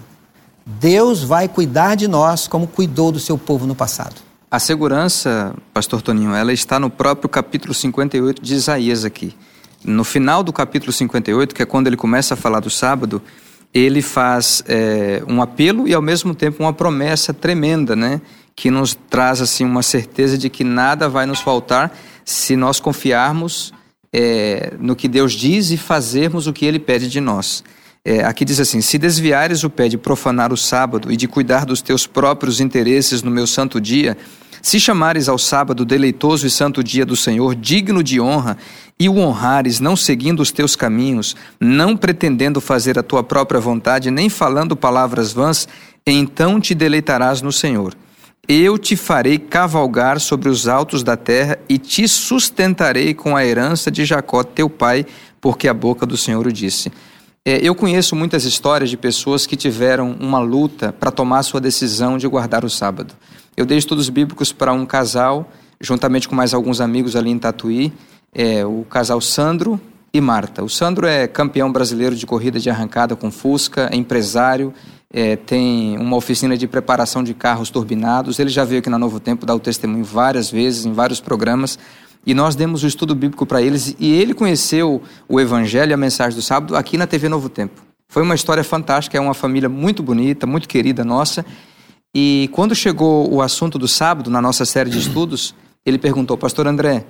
Deus 0.64 1.24
vai 1.24 1.48
cuidar 1.48 1.96
de 1.96 2.06
nós 2.06 2.46
como 2.46 2.68
cuidou 2.68 3.10
do 3.10 3.18
seu 3.18 3.36
povo 3.36 3.66
no 3.66 3.74
passado. 3.74 4.16
A 4.48 4.60
segurança, 4.60 5.52
pastor 5.74 6.00
Toninho, 6.00 6.32
ela 6.32 6.52
está 6.52 6.78
no 6.78 6.90
próprio 6.90 7.28
capítulo 7.28 7.74
58 7.74 8.40
de 8.40 8.54
Isaías 8.54 9.04
aqui. 9.04 9.34
No 9.84 10.04
final 10.04 10.44
do 10.44 10.52
capítulo 10.52 10.92
58, 10.92 11.54
que 11.54 11.62
é 11.62 11.66
quando 11.66 11.88
ele 11.88 11.96
começa 11.96 12.34
a 12.34 12.36
falar 12.36 12.60
do 12.60 12.70
sábado, 12.70 13.20
ele 13.72 14.02
faz 14.02 14.62
é, 14.66 15.22
um 15.28 15.40
apelo 15.40 15.86
e 15.86 15.94
ao 15.94 16.02
mesmo 16.02 16.34
tempo 16.34 16.62
uma 16.62 16.72
promessa 16.72 17.32
tremenda, 17.32 17.94
né? 17.94 18.20
Que 18.54 18.70
nos 18.70 18.98
traz 19.08 19.40
assim 19.40 19.64
uma 19.64 19.82
certeza 19.82 20.36
de 20.36 20.50
que 20.50 20.64
nada 20.64 21.08
vai 21.08 21.24
nos 21.24 21.40
faltar 21.40 21.96
se 22.24 22.56
nós 22.56 22.80
confiarmos 22.80 23.72
é, 24.12 24.72
no 24.78 24.96
que 24.96 25.08
Deus 25.08 25.32
diz 25.32 25.70
e 25.70 25.76
fazermos 25.76 26.46
o 26.46 26.52
que 26.52 26.66
Ele 26.66 26.78
pede 26.78 27.08
de 27.08 27.20
nós. 27.20 27.62
É, 28.04 28.24
aqui 28.24 28.44
diz 28.44 28.58
assim: 28.58 28.80
Se 28.80 28.96
desviares 28.96 29.62
o 29.62 29.70
pé 29.70 29.88
de 29.88 29.98
profanar 29.98 30.52
o 30.52 30.56
sábado 30.56 31.12
e 31.12 31.16
de 31.16 31.28
cuidar 31.28 31.66
dos 31.66 31.82
teus 31.82 32.06
próprios 32.06 32.60
interesses 32.60 33.22
no 33.22 33.30
meu 33.30 33.46
santo 33.46 33.78
dia, 33.78 34.16
se 34.62 34.80
chamares 34.80 35.28
ao 35.28 35.38
sábado 35.38 35.84
deleitoso 35.84 36.46
e 36.46 36.50
santo 36.50 36.82
dia 36.82 37.04
do 37.04 37.14
Senhor, 37.16 37.54
digno 37.54 38.02
de 38.02 38.20
honra, 38.20 38.56
e 38.98 39.08
o 39.08 39.18
honrares, 39.18 39.80
não 39.80 39.96
seguindo 39.96 40.40
os 40.40 40.50
teus 40.50 40.76
caminhos, 40.76 41.36
não 41.58 41.96
pretendendo 41.96 42.60
fazer 42.60 42.98
a 42.98 43.02
tua 43.02 43.22
própria 43.22 43.60
vontade, 43.60 44.10
nem 44.10 44.28
falando 44.28 44.76
palavras 44.76 45.32
vãs, 45.32 45.68
então 46.06 46.60
te 46.60 46.74
deleitarás 46.74 47.42
no 47.42 47.52
Senhor. 47.52 47.94
Eu 48.48 48.78
te 48.78 48.96
farei 48.96 49.38
cavalgar 49.38 50.20
sobre 50.20 50.48
os 50.48 50.66
altos 50.66 51.02
da 51.02 51.16
terra 51.16 51.58
e 51.68 51.78
te 51.78 52.08
sustentarei 52.08 53.14
com 53.14 53.36
a 53.36 53.44
herança 53.44 53.90
de 53.90 54.04
Jacó, 54.04 54.42
teu 54.42 54.68
pai, 54.68 55.06
porque 55.40 55.68
a 55.68 55.74
boca 55.74 56.04
do 56.04 56.16
Senhor 56.16 56.46
o 56.46 56.52
disse. 56.52 56.90
É, 57.42 57.58
eu 57.66 57.74
conheço 57.74 58.14
muitas 58.14 58.44
histórias 58.44 58.90
de 58.90 58.98
pessoas 58.98 59.46
que 59.46 59.56
tiveram 59.56 60.14
uma 60.20 60.38
luta 60.38 60.92
para 60.92 61.10
tomar 61.10 61.42
sua 61.42 61.58
decisão 61.58 62.18
de 62.18 62.28
guardar 62.28 62.66
o 62.66 62.70
sábado. 62.70 63.14
Eu 63.56 63.64
dei 63.64 63.78
estudos 63.78 64.10
bíblicos 64.10 64.52
para 64.52 64.74
um 64.74 64.84
casal, 64.84 65.50
juntamente 65.80 66.28
com 66.28 66.34
mais 66.34 66.52
alguns 66.52 66.82
amigos 66.82 67.16
ali 67.16 67.30
em 67.30 67.38
Tatuí, 67.38 67.94
é 68.34 68.64
o 68.66 68.84
casal 68.84 69.22
Sandro 69.22 69.80
e 70.12 70.20
Marta. 70.20 70.62
O 70.62 70.68
Sandro 70.68 71.06
é 71.06 71.26
campeão 71.26 71.72
brasileiro 71.72 72.14
de 72.14 72.26
corrida 72.26 72.60
de 72.60 72.68
arrancada 72.68 73.16
com 73.16 73.30
Fusca, 73.30 73.88
é 73.90 73.96
empresário, 73.96 74.74
é, 75.10 75.34
tem 75.34 75.96
uma 75.96 76.16
oficina 76.16 76.58
de 76.58 76.68
preparação 76.68 77.24
de 77.24 77.32
carros 77.32 77.70
turbinados. 77.70 78.38
Ele 78.38 78.50
já 78.50 78.64
veio 78.64 78.80
aqui 78.80 78.90
na 78.90 78.98
Novo 78.98 79.18
Tempo 79.18 79.46
dar 79.46 79.54
o 79.54 79.60
testemunho 79.60 80.04
várias 80.04 80.50
vezes, 80.50 80.84
em 80.84 80.92
vários 80.92 81.20
programas. 81.20 81.78
E 82.26 82.34
nós 82.34 82.54
demos 82.54 82.82
o 82.82 82.86
estudo 82.86 83.14
bíblico 83.14 83.46
para 83.46 83.62
eles 83.62 83.94
e 83.98 84.12
ele 84.12 84.34
conheceu 84.34 85.02
o 85.28 85.40
Evangelho 85.40 85.90
e 85.90 85.94
a 85.94 85.96
mensagem 85.96 86.36
do 86.36 86.42
sábado 86.42 86.76
aqui 86.76 86.98
na 86.98 87.06
TV 87.06 87.28
Novo 87.28 87.48
Tempo. 87.48 87.82
Foi 88.08 88.22
uma 88.22 88.34
história 88.34 88.62
fantástica, 88.64 89.16
é 89.16 89.20
uma 89.20 89.34
família 89.34 89.68
muito 89.68 90.02
bonita, 90.02 90.46
muito 90.46 90.68
querida 90.68 91.04
nossa. 91.04 91.46
E 92.14 92.50
quando 92.52 92.74
chegou 92.74 93.32
o 93.32 93.40
assunto 93.40 93.78
do 93.78 93.86
sábado, 93.86 94.30
na 94.30 94.42
nossa 94.42 94.64
série 94.64 94.90
de 94.90 94.98
estudos, 94.98 95.54
ele 95.86 95.96
perguntou, 95.96 96.36
Pastor 96.36 96.66
André, 96.66 97.06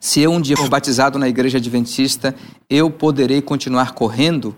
se 0.00 0.20
eu 0.20 0.32
um 0.32 0.40
dia 0.40 0.56
for 0.56 0.68
batizado 0.68 1.18
na 1.18 1.28
igreja 1.28 1.58
adventista, 1.58 2.34
eu 2.68 2.90
poderei 2.90 3.40
continuar 3.40 3.92
correndo 3.92 4.54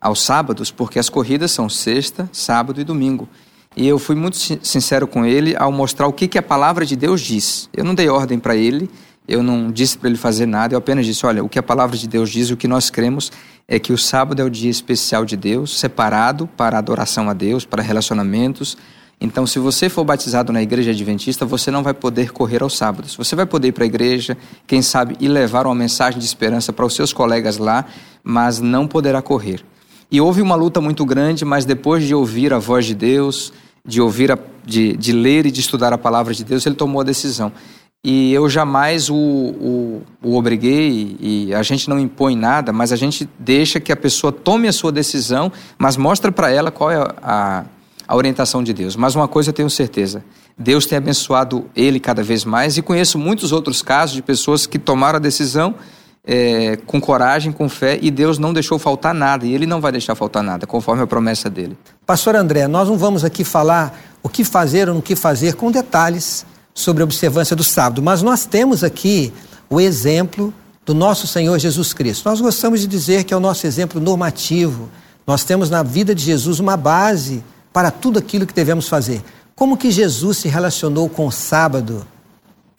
aos 0.00 0.20
sábados, 0.20 0.70
porque 0.70 0.98
as 0.98 1.08
corridas 1.08 1.52
são 1.52 1.68
sexta, 1.68 2.28
sábado 2.32 2.80
e 2.80 2.84
domingo. 2.84 3.28
E 3.76 3.86
eu 3.86 3.98
fui 3.98 4.16
muito 4.16 4.36
sincero 4.36 5.06
com 5.06 5.24
ele 5.24 5.54
ao 5.56 5.70
mostrar 5.70 6.06
o 6.06 6.12
que, 6.12 6.26
que 6.26 6.38
a 6.38 6.42
palavra 6.42 6.84
de 6.84 6.96
Deus 6.96 7.20
diz. 7.20 7.70
Eu 7.72 7.84
não 7.84 7.94
dei 7.94 8.08
ordem 8.08 8.38
para 8.38 8.56
ele, 8.56 8.90
eu 9.26 9.42
não 9.42 9.70
disse 9.70 9.96
para 9.96 10.08
ele 10.08 10.18
fazer 10.18 10.46
nada, 10.46 10.74
eu 10.74 10.78
apenas 10.78 11.06
disse: 11.06 11.24
olha, 11.24 11.44
o 11.44 11.48
que 11.48 11.58
a 11.58 11.62
palavra 11.62 11.96
de 11.96 12.08
Deus 12.08 12.30
diz, 12.30 12.50
o 12.50 12.56
que 12.56 12.68
nós 12.68 12.90
cremos 12.90 13.30
é 13.66 13.78
que 13.78 13.92
o 13.92 13.98
sábado 13.98 14.42
é 14.42 14.44
o 14.44 14.50
dia 14.50 14.70
especial 14.70 15.24
de 15.24 15.36
Deus, 15.36 15.78
separado 15.78 16.46
para 16.46 16.78
adoração 16.78 17.28
a 17.28 17.32
Deus, 17.32 17.64
para 17.64 17.82
relacionamentos, 17.82 18.76
então, 19.24 19.46
se 19.46 19.60
você 19.60 19.88
for 19.88 20.02
batizado 20.02 20.52
na 20.52 20.60
igreja 20.60 20.90
adventista, 20.90 21.46
você 21.46 21.70
não 21.70 21.80
vai 21.80 21.94
poder 21.94 22.32
correr 22.32 22.60
aos 22.60 22.76
sábados. 22.76 23.14
Você 23.14 23.36
vai 23.36 23.46
poder 23.46 23.68
ir 23.68 23.72
para 23.72 23.84
a 23.84 23.86
igreja, 23.86 24.36
quem 24.66 24.82
sabe, 24.82 25.16
e 25.20 25.28
levar 25.28 25.64
uma 25.64 25.76
mensagem 25.76 26.18
de 26.18 26.24
esperança 26.24 26.72
para 26.72 26.84
os 26.84 26.92
seus 26.92 27.12
colegas 27.12 27.56
lá, 27.56 27.84
mas 28.24 28.58
não 28.58 28.84
poderá 28.84 29.22
correr. 29.22 29.64
E 30.10 30.20
houve 30.20 30.42
uma 30.42 30.56
luta 30.56 30.80
muito 30.80 31.06
grande, 31.06 31.44
mas 31.44 31.64
depois 31.64 32.02
de 32.04 32.12
ouvir 32.12 32.52
a 32.52 32.58
voz 32.58 32.84
de 32.84 32.96
Deus, 32.96 33.52
de 33.86 34.00
ouvir, 34.00 34.32
a, 34.32 34.38
de, 34.64 34.96
de 34.96 35.12
ler 35.12 35.46
e 35.46 35.52
de 35.52 35.60
estudar 35.60 35.92
a 35.92 35.98
palavra 35.98 36.34
de 36.34 36.42
Deus, 36.42 36.66
ele 36.66 36.74
tomou 36.74 37.00
a 37.00 37.04
decisão. 37.04 37.52
E 38.04 38.32
eu 38.32 38.48
jamais 38.48 39.08
o, 39.08 39.14
o, 39.14 40.02
o 40.22 40.36
obriguei, 40.36 41.16
e 41.20 41.54
a 41.54 41.62
gente 41.62 41.88
não 41.88 42.00
impõe 42.00 42.34
nada, 42.36 42.72
mas 42.72 42.92
a 42.92 42.96
gente 42.96 43.28
deixa 43.38 43.78
que 43.78 43.92
a 43.92 43.96
pessoa 43.96 44.32
tome 44.32 44.66
a 44.66 44.72
sua 44.72 44.90
decisão, 44.90 45.52
mas 45.78 45.96
mostra 45.96 46.32
para 46.32 46.50
ela 46.50 46.70
qual 46.70 46.90
é 46.90 46.96
a 47.22 47.64
a 48.06 48.16
orientação 48.16 48.62
de 48.62 48.74
Deus. 48.74 48.94
Mas 48.94 49.14
uma 49.14 49.26
coisa 49.26 49.48
eu 49.48 49.54
tenho 49.54 49.70
certeza: 49.70 50.22
Deus 50.56 50.84
tem 50.84 50.98
abençoado 50.98 51.64
ele 51.74 51.98
cada 51.98 52.22
vez 52.22 52.44
mais 52.44 52.76
e 52.76 52.82
conheço 52.82 53.18
muitos 53.18 53.52
outros 53.52 53.80
casos 53.80 54.14
de 54.14 54.22
pessoas 54.22 54.66
que 54.66 54.78
tomaram 54.78 55.16
a 55.16 55.20
decisão 55.20 55.74
é, 56.24 56.76
com 56.86 57.00
coragem, 57.00 57.50
com 57.50 57.68
fé 57.68 57.98
e 58.00 58.10
Deus 58.10 58.38
não 58.38 58.52
deixou 58.52 58.78
faltar 58.78 59.14
nada 59.14 59.46
e 59.46 59.54
Ele 59.54 59.66
não 59.66 59.80
vai 59.80 59.90
deixar 59.92 60.14
faltar 60.14 60.42
nada, 60.42 60.66
conforme 60.66 61.02
a 61.02 61.06
promessa 61.06 61.48
dele. 61.48 61.76
Pastor 62.06 62.36
André, 62.36 62.68
nós 62.68 62.88
não 62.88 62.98
vamos 62.98 63.24
aqui 63.24 63.44
falar 63.44 63.98
o 64.22 64.28
que 64.28 64.44
fazer 64.44 64.88
ou 64.88 64.94
não 64.94 65.00
que 65.00 65.16
fazer 65.16 65.54
com 65.54 65.70
detalhes 65.70 66.44
sobre 66.74 67.02
a 67.02 67.04
observância 67.04 67.54
do 67.54 67.64
sábado, 67.64 68.02
mas 68.02 68.22
nós 68.22 68.46
temos 68.46 68.82
aqui 68.82 69.32
o 69.68 69.80
exemplo 69.80 70.52
do 70.84 70.94
nosso 70.94 71.26
Senhor 71.26 71.58
Jesus 71.58 71.92
Cristo. 71.92 72.28
Nós 72.28 72.40
gostamos 72.40 72.80
de 72.80 72.86
dizer 72.86 73.24
que 73.24 73.32
é 73.32 73.36
o 73.36 73.40
nosso 73.40 73.66
exemplo 73.66 74.00
normativo. 74.00 74.88
Nós 75.26 75.44
temos 75.44 75.70
na 75.70 75.82
vida 75.82 76.14
de 76.14 76.22
Jesus 76.22 76.58
uma 76.58 76.76
base 76.76 77.42
para 77.72 77.90
tudo 77.90 78.18
aquilo 78.18 78.46
que 78.46 78.54
devemos 78.54 78.88
fazer. 78.88 79.22
Como 79.54 79.76
que 79.76 79.90
Jesus 79.90 80.38
se 80.38 80.48
relacionou 80.48 81.08
com 81.08 81.26
o 81.26 81.30
sábado? 81.30 82.06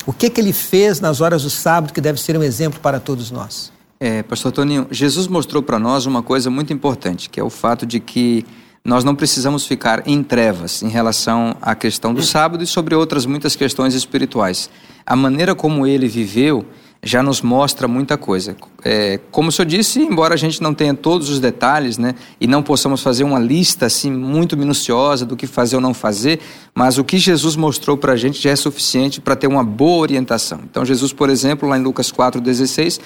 O 0.06 0.12
que 0.12 0.30
que 0.30 0.42
ele 0.42 0.52
fez 0.52 1.00
nas 1.00 1.22
horas 1.22 1.44
do 1.44 1.50
sábado 1.50 1.94
que 1.94 2.02
deve 2.02 2.20
ser 2.20 2.38
um 2.38 2.44
exemplo 2.44 2.80
para 2.80 3.00
todos 3.00 3.32
nós? 3.32 3.72
É, 4.00 4.22
pastor 4.22 4.52
Toninho, 4.52 4.88
Jesus 4.92 5.28
mostrou 5.28 5.64
para 5.64 5.80
nós 5.80 6.06
uma 6.06 6.22
coisa 6.22 6.50
muito 6.50 6.74
importante, 6.74 7.30
que 7.30 7.40
é 7.40 7.44
o 7.44 7.50
fato 7.50 7.86
de 7.86 8.02
que 8.02 8.46
nós 8.86 9.06
não 9.06 9.16
precisamos 9.16 9.66
ficar 9.66 10.06
em 10.06 10.22
trevas 10.22 10.84
em 10.84 10.90
relação 10.90 11.56
à 11.62 11.74
questão 11.74 12.14
do 12.14 12.22
sábado 12.22 12.64
e 12.64 12.68
sobre 12.68 12.94
outras 12.94 13.26
muitas 13.26 13.56
questões 13.56 13.94
espirituais. 13.94 14.70
A 15.06 15.16
maneira 15.16 15.56
como 15.56 15.88
ele 15.88 16.08
viveu 16.08 16.66
já 17.04 17.22
nos 17.22 17.42
mostra 17.42 17.88
muita 17.88 18.18
coisa. 18.18 18.56
É, 18.84 19.20
como 19.30 19.50
o 19.50 19.52
senhor 19.52 19.68
disse, 19.68 20.00
embora 20.00 20.34
a 20.34 20.38
gente 20.38 20.62
não 20.62 20.74
tenha 20.74 20.94
todos 20.94 21.30
os 21.30 21.40
detalhes, 21.40 21.98
né, 21.98 22.16
e 22.40 22.48
não 22.48 22.64
possamos 22.64 23.02
fazer 23.02 23.26
uma 23.26 23.40
lista 23.40 23.86
assim 23.86 24.10
muito 24.10 24.56
minuciosa 24.56 25.26
do 25.26 25.36
que 25.36 25.46
fazer 25.46 25.76
ou 25.76 25.82
não 25.82 25.94
fazer, 25.94 26.40
mas 26.74 26.98
o 26.98 27.04
que 27.04 27.18
Jesus 27.18 27.58
mostrou 27.58 27.98
para 27.98 28.14
a 28.14 28.16
gente 28.16 28.42
já 28.42 28.52
é 28.52 28.56
suficiente 28.56 29.20
para 29.20 29.36
ter 29.36 29.48
uma 29.48 29.64
boa 29.64 30.02
orientação. 30.02 30.62
Então, 30.64 30.86
Jesus, 30.86 31.12
por 31.12 31.30
exemplo, 31.30 31.68
lá 31.68 31.78
em 31.78 31.84
Lucas 31.84 32.12
4,16, 32.12 33.00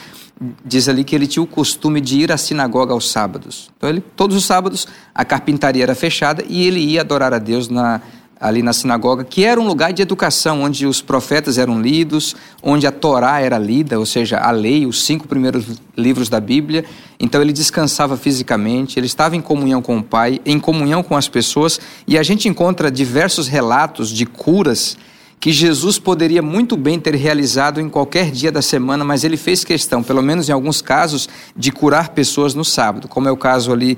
diz 0.64 0.88
ali 0.88 1.04
que 1.04 1.16
ele 1.16 1.26
tinha 1.26 1.42
o 1.42 1.48
costume 1.48 2.00
de 2.00 2.20
ir 2.20 2.32
à 2.32 2.38
sinagoga 2.38 2.94
aos 2.94 3.10
sábados. 3.10 3.72
Então, 3.76 3.90
ele, 3.90 4.02
todos 4.16 4.38
os 4.38 4.46
sábados, 4.46 4.88
a 5.14 5.26
carpintaria 5.26 5.82
era 5.82 5.96
fechada 5.96 6.44
e 6.48 6.66
ele 6.68 6.80
ia 6.80 7.02
adorar 7.02 7.34
a 7.34 7.40
Deus 7.40 7.68
na, 7.68 8.02
ali 8.40 8.62
na 8.62 8.74
sinagoga, 8.74 9.24
que 9.24 9.44
era 9.44 9.60
um 9.60 9.68
lugar 9.68 9.92
de 9.92 10.02
educação, 10.02 10.62
onde 10.62 10.86
os 10.86 11.02
profetas 11.02 11.58
eram 11.58 11.82
lidos, 11.82 12.36
onde 12.62 12.86
a 12.86 12.92
Torá 12.92 13.40
era 13.40 13.58
lida, 13.58 13.98
ou 14.00 14.06
seja, 14.06 14.38
a 14.38 14.52
lei, 14.52 14.86
os 14.86 15.04
cinco 15.04 15.28
primeiros 15.28 15.66
livros 15.98 16.30
da 16.30 16.40
Bíblia. 16.40 16.86
Então 17.20 17.42
ele 17.42 17.54
descansava 17.54 18.16
fisicamente, 18.16 19.00
ele 19.00 19.08
estava 19.08 19.36
em 19.36 19.42
comunhão 19.42 19.82
com 19.82 19.98
o 19.98 20.04
Pai, 20.04 20.40
em 20.46 20.60
comunhão 20.60 21.02
com 21.02 21.16
as 21.16 21.28
pessoas, 21.28 21.80
e 22.08 22.18
a 22.18 22.24
gente 22.24 22.48
encontra 22.48 22.92
diversos 22.92 23.48
relatos 23.48 24.10
de 24.10 24.26
curas 24.26 24.98
que 25.40 25.52
Jesus 25.52 26.00
poderia 26.00 26.42
muito 26.42 26.76
bem 26.76 27.00
ter 27.00 27.16
realizado 27.16 27.80
em 27.80 27.90
qualquer 27.90 28.32
dia 28.32 28.52
da 28.52 28.62
semana, 28.62 29.04
mas 29.04 29.24
ele 29.24 29.38
fez 29.38 29.64
questão, 29.64 30.02
pelo 30.02 30.22
menos 30.22 30.50
em 30.50 30.52
alguns 30.52 30.82
casos, 30.82 31.30
de 31.56 31.72
curar 31.72 32.10
pessoas 32.10 32.56
no 32.56 32.66
sábado, 32.66 33.08
como 33.08 33.28
é 33.28 33.32
o 33.32 33.38
caso 33.38 33.72
ali 33.72 33.98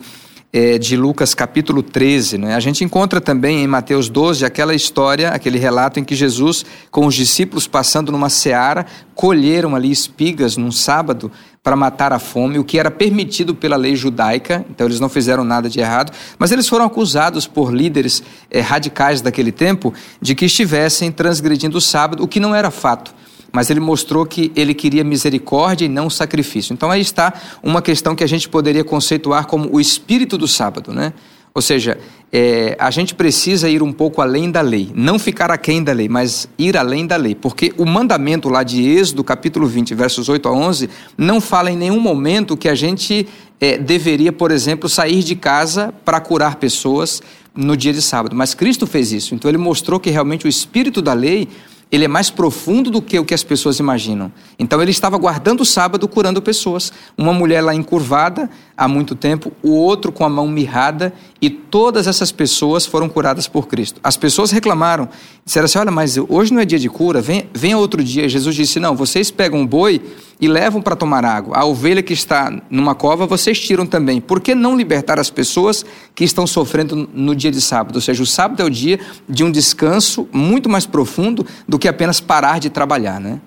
é, 0.51 0.77
de 0.77 0.97
Lucas 0.97 1.33
capítulo 1.33 1.83
13. 1.83 2.37
Né? 2.37 2.55
A 2.55 2.59
gente 2.59 2.83
encontra 2.83 3.21
também 3.21 3.63
em 3.63 3.67
Mateus 3.67 4.09
12 4.09 4.45
aquela 4.45 4.73
história, 4.73 5.29
aquele 5.29 5.59
relato 5.59 5.99
em 5.99 6.03
que 6.03 6.15
Jesus, 6.15 6.65
com 6.89 7.05
os 7.05 7.15
discípulos 7.15 7.67
passando 7.67 8.11
numa 8.11 8.29
seara, 8.29 8.85
colheram 9.13 9.75
ali 9.75 9.91
espigas 9.91 10.57
num 10.57 10.71
sábado 10.71 11.31
para 11.61 11.75
matar 11.75 12.13
a 12.13 12.19
fome, 12.19 12.57
o 12.57 12.63
que 12.63 12.79
era 12.79 12.89
permitido 12.89 13.53
pela 13.53 13.75
lei 13.75 13.95
judaica, 13.95 14.65
então 14.69 14.87
eles 14.87 14.99
não 14.99 15.09
fizeram 15.09 15.43
nada 15.43 15.69
de 15.69 15.79
errado, 15.79 16.11
mas 16.37 16.51
eles 16.51 16.67
foram 16.67 16.85
acusados 16.85 17.45
por 17.45 17.73
líderes 17.73 18.23
é, 18.49 18.61
radicais 18.61 19.21
daquele 19.21 19.51
tempo 19.51 19.93
de 20.21 20.33
que 20.33 20.45
estivessem 20.45 21.11
transgredindo 21.11 21.77
o 21.77 21.81
sábado, 21.81 22.23
o 22.23 22.27
que 22.27 22.39
não 22.39 22.55
era 22.55 22.71
fato 22.71 23.13
mas 23.51 23.69
ele 23.69 23.79
mostrou 23.79 24.25
que 24.25 24.51
ele 24.55 24.73
queria 24.73 25.03
misericórdia 25.03 25.85
e 25.85 25.89
não 25.89 26.09
sacrifício. 26.09 26.73
Então 26.73 26.91
aí 26.91 27.01
está 27.01 27.33
uma 27.63 27.81
questão 27.81 28.15
que 28.15 28.23
a 28.23 28.27
gente 28.27 28.47
poderia 28.47 28.83
conceituar 28.83 29.47
como 29.47 29.69
o 29.71 29.79
espírito 29.79 30.37
do 30.37 30.47
sábado, 30.47 30.93
né? 30.93 31.13
Ou 31.53 31.61
seja, 31.61 31.97
é, 32.31 32.77
a 32.79 32.91
gente 32.91 33.15
precisa 33.15 33.67
ir 33.67 33.81
um 33.81 33.91
pouco 33.91 34.21
além 34.21 34.51
da 34.51 34.61
lei, 34.61 34.91
não 34.93 35.17
ficar 35.17 35.49
aquém 35.49 35.83
da 35.83 35.91
lei, 35.91 36.07
mas 36.07 36.47
ir 36.59 36.77
além 36.77 37.07
da 37.07 37.15
lei, 37.15 37.33
porque 37.33 37.73
o 37.75 37.85
mandamento 37.85 38.49
lá 38.49 38.61
de 38.61 38.87
Êxodo, 38.87 39.23
capítulo 39.23 39.67
20, 39.67 39.95
versos 39.95 40.29
8 40.29 40.47
a 40.47 40.51
11, 40.51 40.89
não 41.17 41.41
fala 41.41 41.71
em 41.71 41.75
nenhum 41.75 41.99
momento 41.99 42.55
que 42.55 42.69
a 42.69 42.75
gente 42.75 43.27
é, 43.59 43.77
deveria, 43.77 44.31
por 44.31 44.51
exemplo, 44.51 44.87
sair 44.87 45.23
de 45.23 45.35
casa 45.35 45.93
para 46.05 46.19
curar 46.19 46.57
pessoas 46.57 47.21
no 47.55 47.75
dia 47.75 47.91
de 47.91 48.01
sábado, 48.01 48.35
mas 48.35 48.53
Cristo 48.53 48.85
fez 48.85 49.11
isso, 49.11 49.33
então 49.33 49.49
ele 49.49 49.57
mostrou 49.57 49.99
que 49.99 50.11
realmente 50.11 50.45
o 50.45 50.47
espírito 50.47 51.01
da 51.01 51.13
lei 51.13 51.47
ele 51.91 52.05
é 52.05 52.07
mais 52.07 52.29
profundo 52.29 52.91
do 52.91 53.01
que 53.01 53.17
o 53.17 53.25
que 53.25 53.33
as 53.33 53.43
pessoas 53.43 53.79
imaginam. 53.79 54.31
Então 54.57 54.81
ele 54.81 54.91
estava 54.91 55.17
guardando 55.17 55.61
o 55.61 55.65
sábado 55.65 56.07
curando 56.07 56.41
pessoas. 56.41 56.93
Uma 57.17 57.33
mulher 57.33 57.61
lá 57.61 57.73
encurvada 57.73 58.49
há 58.79 58.87
muito 58.87 59.13
tempo, 59.13 59.51
o 59.61 59.71
outro 59.71 60.09
com 60.09 60.23
a 60.23 60.29
mão 60.29 60.47
mirrada, 60.47 61.13
e 61.41 61.49
todas 61.49 62.07
essas 62.07 62.31
pessoas 62.31 62.85
foram 62.85 63.09
curadas 63.09 63.45
por 63.45 63.67
Cristo. 63.67 63.99
As 64.01 64.15
pessoas 64.15 64.51
reclamaram, 64.51 65.09
disseram 65.43 65.65
assim: 65.65 65.79
olha, 65.79 65.91
mas 65.91 66.17
hoje 66.17 66.53
não 66.53 66.61
é 66.61 66.65
dia 66.65 66.79
de 66.79 66.87
cura, 66.87 67.21
vem, 67.21 67.49
venha 67.53 67.77
outro 67.77 68.01
dia. 68.01 68.29
Jesus 68.29 68.55
disse: 68.55 68.79
não, 68.79 68.95
vocês 68.95 69.29
pegam 69.29 69.59
um 69.59 69.67
boi 69.67 70.01
e 70.39 70.47
levam 70.47 70.81
para 70.81 70.95
tomar 70.95 71.25
água. 71.25 71.57
A 71.57 71.65
ovelha 71.65 72.01
que 72.01 72.13
está 72.13 72.51
numa 72.69 72.95
cova, 72.95 73.27
vocês 73.27 73.59
tiram 73.59 73.85
também. 73.85 74.21
Por 74.21 74.39
que 74.39 74.55
não 74.55 74.77
libertar 74.77 75.19
as 75.19 75.29
pessoas 75.29 75.85
que 76.15 76.23
estão 76.23 76.47
sofrendo 76.47 77.09
no 77.13 77.35
dia 77.35 77.51
de 77.51 77.59
sábado? 77.59 77.95
Ou 77.95 78.01
seja, 78.01 78.23
o 78.23 78.25
sábado 78.25 78.61
é 78.61 78.65
o 78.65 78.69
dia 78.69 78.97
de 79.27 79.43
um 79.43 79.51
descanso 79.51 80.25
muito 80.31 80.69
mais 80.69 80.85
profundo 80.85 81.45
do 81.67 81.77
que 81.77 81.87
apenas 81.87 82.21
parar 82.21 82.59
de 82.59 82.69
trabalhar, 82.69 83.19
né? 83.19 83.41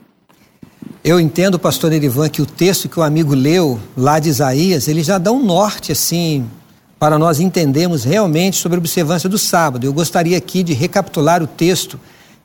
Eu 1.04 1.18
entendo, 1.18 1.58
pastor 1.58 1.92
Erivan, 1.92 2.28
que 2.28 2.40
o 2.40 2.46
texto 2.46 2.88
que 2.88 3.00
o 3.00 3.02
amigo 3.02 3.34
leu 3.34 3.80
lá 3.96 4.20
de 4.20 4.28
Isaías, 4.28 4.86
ele 4.86 5.02
já 5.02 5.18
dá 5.18 5.32
um 5.32 5.42
norte, 5.42 5.90
assim, 5.90 6.48
para 6.96 7.18
nós 7.18 7.40
entendermos 7.40 8.04
realmente 8.04 8.56
sobre 8.56 8.76
a 8.76 8.78
observância 8.78 9.28
do 9.28 9.36
sábado. 9.36 9.84
Eu 9.84 9.92
gostaria 9.92 10.38
aqui 10.38 10.62
de 10.62 10.72
recapitular 10.72 11.42
o 11.42 11.46
texto 11.48 11.98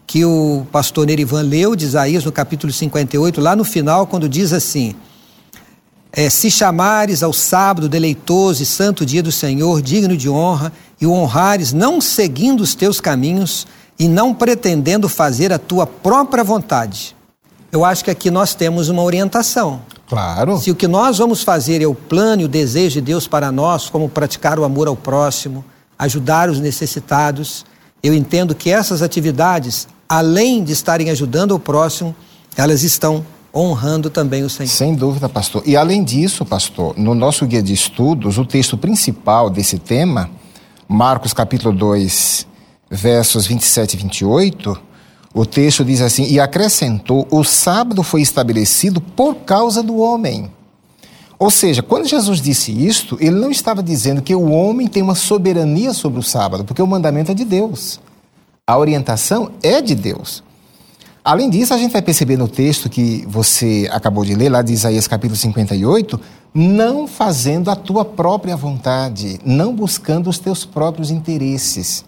que 0.08 0.26
o 0.26 0.66
pastor 0.72 1.06
Nerivan 1.06 1.44
leu 1.44 1.76
de 1.76 1.86
Isaías 1.86 2.26
no 2.26 2.32
capítulo 2.32 2.74
58, 2.74 3.40
lá 3.40 3.56
no 3.56 3.64
final, 3.64 4.08
quando 4.08 4.28
diz 4.28 4.52
assim: 4.52 4.96
é, 6.12 6.28
Se 6.28 6.50
chamares 6.50 7.22
ao 7.22 7.34
sábado 7.34 7.88
deleitoso 7.88 8.64
e 8.64 8.66
santo 8.66 9.06
dia 9.06 9.22
do 9.22 9.32
Senhor, 9.32 9.84
digno 9.84 10.18
de 10.18 10.28
honra, 10.28 10.74
e 11.00 11.06
o 11.06 11.12
honrares, 11.12 11.74
não 11.74 12.02
seguindo 12.02 12.62
os 12.62 12.74
teus 12.74 13.00
caminhos 13.00 13.68
e 14.00 14.08
não 14.08 14.34
pretendendo 14.34 15.08
fazer 15.08 15.54
a 15.54 15.60
tua 15.60 15.86
própria 15.86 16.44
vontade. 16.44 17.17
Eu 17.72 17.84
acho 17.84 18.04
que 18.04 18.12
aqui 18.12 18.32
nós 18.32 18.56
temos 18.56 18.90
uma 18.90 19.04
orientação. 19.04 19.82
Claro. 20.08 20.58
Se 20.58 20.72
o 20.72 20.76
que 20.76 20.88
nós 20.88 21.18
vamos 21.18 21.44
fazer 21.44 21.82
é 21.82 21.88
o 21.88 21.94
plano 21.94 22.44
e 22.44 22.46
o 22.46 22.48
desejo 22.48 22.96
de 22.96 23.02
Deus 23.02 23.28
para 23.28 23.52
nós, 23.52 23.90
como 23.90 24.08
praticar 24.08 24.58
o 24.58 24.64
amor 24.64 24.88
ao 24.88 24.96
próximo, 24.96 25.66
ajudar 26.00 26.50
os 26.50 26.60
necessitados, 26.60 27.66
eu 28.02 28.14
entendo 28.14 28.56
que 28.56 28.70
essas 28.70 29.02
atividades 29.02 29.88
além 30.08 30.64
de 30.64 30.72
estarem 30.72 31.10
ajudando 31.10 31.52
o 31.52 31.60
próximo, 31.60 32.16
elas 32.56 32.84
estão 32.84 33.26
honrando 33.54 34.10
também 34.10 34.44
o 34.44 34.50
Senhor. 34.50 34.70
Sem 34.70 34.96
dúvida, 34.96 35.28
pastor. 35.28 35.64
E 35.66 35.76
além 35.76 36.04
disso, 36.04 36.46
pastor, 36.46 36.98
no 36.98 37.14
nosso 37.16 37.46
guia 37.46 37.62
de 37.62 37.74
estudos, 37.74 38.38
o 38.38 38.46
texto 38.46 38.78
principal 38.78 39.50
desse 39.50 39.80
tema, 39.80 40.30
Marcos 40.88 41.34
capítulo 41.34 41.76
2, 41.76 42.48
versos 42.90 43.46
27 43.48 43.94
e 43.94 43.98
28, 43.98 44.80
o 45.34 45.46
texto 45.46 45.84
diz 45.84 46.02
assim: 46.02 46.26
E 46.26 46.40
acrescentou: 46.40 47.28
O 47.30 47.44
sábado 47.44 48.04
foi 48.04 48.22
estabelecido 48.22 49.02
por 49.02 49.36
causa 49.36 49.84
do 49.84 49.98
homem. 49.98 50.52
Ou 51.40 51.52
seja, 51.52 51.84
quando 51.84 52.08
Jesus 52.08 52.42
disse 52.42 52.72
isto, 52.72 53.18
ele 53.22 53.36
não 53.36 53.52
estava 53.52 53.84
dizendo 53.84 54.24
que 54.24 54.34
o 54.34 54.50
homem 54.50 54.88
tem 54.88 55.04
uma 55.04 55.14
soberania 55.14 55.94
sobre 55.94 56.20
o 56.20 56.24
sábado, 56.24 56.66
porque 56.66 56.82
o 56.82 56.88
mandamento 56.88 57.32
é 57.32 57.36
de 57.36 57.46
Deus. 57.46 58.00
A 58.66 58.78
orientação 58.78 59.52
é 59.62 59.80
de 59.82 59.94
Deus. 59.94 60.44
Além 61.24 61.50
disso, 61.50 61.74
a 61.74 61.78
gente 61.78 61.92
vai 61.92 62.02
perceber 62.02 62.38
no 62.38 62.48
texto 62.48 62.90
que 62.90 63.24
você 63.28 63.88
acabou 63.92 64.26
de 64.26 64.34
ler, 64.34 64.50
lá 64.50 64.62
de 64.62 64.74
Isaías 64.74 65.08
capítulo 65.08 65.38
58, 65.38 66.20
não 66.54 67.06
fazendo 67.08 67.70
a 67.70 67.76
tua 67.76 68.04
própria 68.04 68.56
vontade, 68.56 69.40
não 69.46 69.76
buscando 69.76 70.30
os 70.30 70.40
teus 70.40 70.66
próprios 70.66 71.12
interesses. 71.12 72.04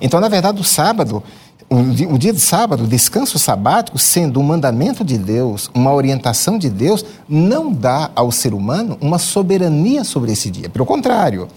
Então, 0.00 0.20
na 0.20 0.28
verdade, 0.28 0.60
o 0.60 0.64
sábado, 0.64 1.22
o 1.68 2.18
dia 2.18 2.32
de 2.32 2.40
sábado, 2.40 2.84
o 2.84 2.86
descanso 2.86 3.38
sabático, 3.38 3.98
sendo 3.98 4.38
um 4.38 4.42
mandamento 4.42 5.04
de 5.04 5.18
Deus, 5.18 5.70
uma 5.74 5.92
orientação 5.92 6.58
de 6.58 6.70
Deus, 6.70 7.04
não 7.28 7.72
dá 7.72 8.10
ao 8.14 8.30
ser 8.30 8.54
humano 8.54 8.96
uma 9.00 9.18
soberania 9.18 10.04
sobre 10.04 10.32
esse 10.32 10.50
dia. 10.50 10.68
Pelo 10.68 10.86
contrário, 10.86 11.48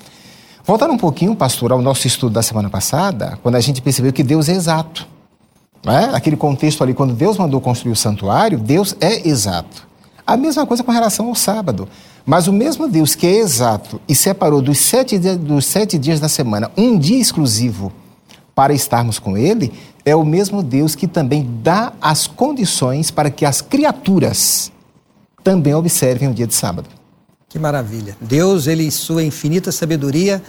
Voltando 0.70 0.94
um 0.94 0.98
pouquinho, 1.00 1.36
pastor, 1.36 1.72
ao 1.72 1.82
nosso 1.82 2.06
estudo 2.06 2.34
da 2.34 2.44
semana 2.44 2.70
passada, 2.70 3.40
quando 3.42 3.56
a 3.56 3.60
gente 3.60 3.82
percebeu 3.82 4.14
que 4.14 4.22
Deus 4.22 4.48
é 4.48 4.54
exato. 4.54 5.08
Né? 5.84 6.12
Aquele 6.14 6.38
contexto 6.38 6.84
ali, 6.84 6.94
quando 6.94 7.16
Deus 7.16 7.40
mandou 7.40 7.60
construir 7.60 7.92
o 7.92 7.96
santuário, 7.96 8.60
Deus 8.60 8.96
é 9.02 9.28
exato. 9.28 9.88
A 10.28 10.38
mesma 10.38 10.68
coisa 10.68 10.84
com 10.84 10.92
relação 10.92 11.28
ao 11.28 11.34
sábado. 11.34 11.90
Mas 12.24 12.48
o 12.48 12.54
mesmo 12.54 12.88
Deus 12.88 13.16
que 13.16 13.26
é 13.26 13.40
exato 13.40 14.00
e 14.08 14.14
separou 14.14 14.62
dos 14.62 14.78
sete, 14.78 15.18
dos 15.18 15.66
sete 15.66 15.98
dias 15.98 16.20
da 16.20 16.30
semana 16.30 16.70
um 16.78 17.00
dia 17.00 17.20
exclusivo 17.20 17.92
para 18.54 18.72
estarmos 18.72 19.18
com 19.18 19.36
Ele, 19.36 19.74
é 20.06 20.16
o 20.16 20.24
mesmo 20.24 20.64
Deus 20.64 20.96
que 20.96 21.08
também 21.08 21.48
dá 21.62 21.94
as 22.02 22.28
condições 22.28 23.12
para 23.12 23.30
que 23.30 23.46
as 23.46 23.62
criaturas 23.62 24.72
também 25.44 25.74
observem 25.74 26.30
o 26.30 26.34
dia 26.34 26.48
de 26.48 26.56
sábado. 26.56 26.90
Que 27.48 27.58
maravilha. 27.58 28.16
Deus, 28.22 28.68
ele, 28.68 28.86
em 28.86 28.92
sua 28.92 29.24
infinita 29.24 29.72
sabedoria, 29.72 30.42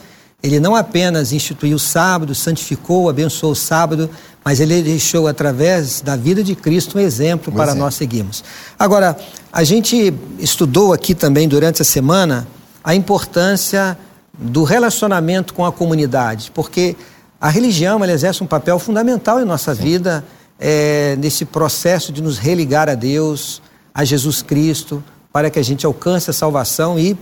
ele 0.43 0.59
não 0.61 0.75
apenas 0.75 1.33
instituiu 1.33 1.77
o 1.77 1.79
sábado, 1.79 2.35
santificou, 2.35 3.09
abençoou 3.09 3.53
o 3.53 3.57
sábado, 3.57 4.09
mas 4.45 4.61
ele 4.61 4.83
deixou 4.83 5.29
através 5.29 6.01
da 6.01 6.17
vida 6.17 6.43
de 6.43 6.55
Cristo 6.55 6.99
um 6.99 7.01
exemplo 7.01 7.53
para 7.53 7.73
é. 7.73 7.75
nós 7.75 7.95
seguirmos. 7.95 8.43
Agora, 8.79 9.17
a 9.53 9.65
gente 9.65 10.13
estudou 10.39 10.93
aqui 10.93 11.15
também 11.15 11.47
durante 11.47 11.83
a 11.83 11.85
semana 11.85 12.47
a 12.83 12.95
importância 12.95 13.99
do 14.39 14.65
relacionamento 14.65 15.53
com 15.53 15.67
a 15.67 15.73
comunidade, 15.73 16.51
porque 16.55 16.97
a 17.41 17.49
religião 17.49 18.03
ela 18.05 18.13
exerce 18.13 18.45
um 18.45 18.47
papel 18.47 18.79
fundamental 18.79 19.41
em 19.41 19.45
nossa 19.45 19.75
Sim. 19.75 19.83
vida, 19.83 20.25
é, 20.59 21.17
nesse 21.17 21.47
processo 21.47 22.13
de 22.13 22.23
nos 22.23 22.37
religar 22.37 22.89
a 22.89 22.95
Deus, 22.95 23.63
a 23.95 24.05
Jesus 24.05 24.43
Cristo, 24.43 25.03
para 25.33 25.49
que 25.49 25.59
a 25.59 25.63
gente 25.63 25.87
alcance 25.87 26.29
a 26.29 26.33
salvação 26.35 26.99
e 26.99 27.17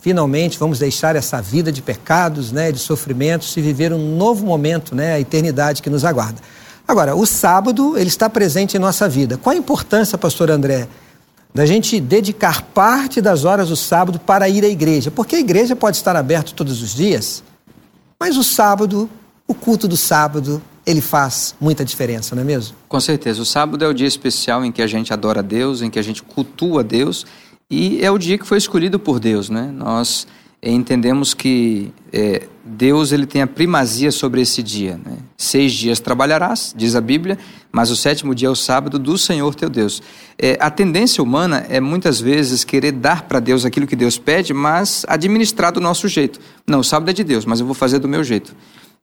finalmente 0.00 0.56
vamos 0.58 0.78
deixar 0.78 1.16
essa 1.16 1.42
vida 1.42 1.72
de 1.72 1.82
pecados, 1.82 2.52
né, 2.52 2.70
de 2.70 2.78
sofrimentos 2.78 3.56
e 3.56 3.60
viver 3.60 3.92
um 3.92 4.16
novo 4.16 4.46
momento, 4.46 4.94
né, 4.94 5.14
a 5.14 5.20
eternidade 5.20 5.82
que 5.82 5.90
nos 5.90 6.04
aguarda. 6.04 6.40
Agora, 6.86 7.16
o 7.16 7.26
sábado, 7.26 7.98
ele 7.98 8.08
está 8.08 8.30
presente 8.30 8.76
em 8.76 8.80
nossa 8.80 9.08
vida. 9.08 9.36
Qual 9.36 9.54
a 9.54 9.58
importância, 9.58 10.16
pastor 10.16 10.50
André, 10.50 10.86
da 11.52 11.66
gente 11.66 11.98
dedicar 11.98 12.62
parte 12.62 13.20
das 13.20 13.44
horas 13.44 13.70
do 13.70 13.76
sábado 13.76 14.20
para 14.20 14.48
ir 14.48 14.64
à 14.64 14.68
igreja? 14.68 15.10
Porque 15.10 15.36
a 15.36 15.40
igreja 15.40 15.74
pode 15.74 15.96
estar 15.96 16.14
aberta 16.14 16.52
todos 16.54 16.80
os 16.80 16.94
dias, 16.94 17.42
mas 18.20 18.36
o 18.36 18.44
sábado, 18.44 19.10
o 19.48 19.54
culto 19.54 19.88
do 19.88 19.96
sábado, 19.96 20.62
ele 20.86 21.00
faz 21.00 21.54
muita 21.60 21.84
diferença, 21.84 22.36
não 22.36 22.42
é 22.42 22.44
mesmo? 22.44 22.76
Com 22.86 23.00
certeza. 23.00 23.42
O 23.42 23.46
sábado 23.46 23.84
é 23.84 23.88
o 23.88 23.94
dia 23.94 24.06
especial 24.06 24.64
em 24.64 24.70
que 24.70 24.82
a 24.82 24.86
gente 24.86 25.12
adora 25.12 25.42
Deus, 25.42 25.82
em 25.82 25.90
que 25.90 25.98
a 25.98 26.02
gente 26.02 26.22
cultua 26.22 26.84
Deus 26.84 27.26
e 27.70 28.02
é 28.02 28.10
o 28.10 28.16
dia 28.16 28.38
que 28.38 28.46
foi 28.46 28.56
escolhido 28.56 28.98
por 28.98 29.20
Deus, 29.20 29.50
né? 29.50 29.70
Nós 29.74 30.26
entendemos 30.62 31.34
que 31.34 31.92
é, 32.12 32.48
Deus 32.64 33.12
ele 33.12 33.26
tem 33.26 33.42
a 33.42 33.46
primazia 33.46 34.10
sobre 34.10 34.40
esse 34.40 34.62
dia. 34.62 34.98
Né? 35.04 35.18
Seis 35.36 35.72
dias 35.72 36.00
trabalharás, 36.00 36.74
diz 36.76 36.96
a 36.96 37.00
Bíblia, 37.00 37.38
mas 37.70 37.90
o 37.90 37.96
sétimo 37.96 38.34
dia 38.34 38.48
é 38.48 38.50
o 38.50 38.56
sábado 38.56 38.98
do 38.98 39.16
Senhor 39.16 39.54
teu 39.54 39.68
Deus. 39.68 40.02
É, 40.38 40.56
a 40.60 40.70
tendência 40.70 41.22
humana 41.22 41.64
é 41.68 41.78
muitas 41.78 42.20
vezes 42.20 42.64
querer 42.64 42.92
dar 42.92 43.22
para 43.22 43.38
Deus 43.38 43.64
aquilo 43.64 43.86
que 43.86 43.94
Deus 43.94 44.18
pede, 44.18 44.52
mas 44.52 45.04
administrar 45.06 45.72
do 45.72 45.80
nosso 45.80 46.08
jeito. 46.08 46.40
Não, 46.66 46.80
o 46.80 46.84
sábado 46.84 47.10
é 47.10 47.12
de 47.12 47.22
Deus, 47.22 47.44
mas 47.44 47.60
eu 47.60 47.66
vou 47.66 47.74
fazer 47.74 47.98
do 47.98 48.08
meu 48.08 48.24
jeito. 48.24 48.54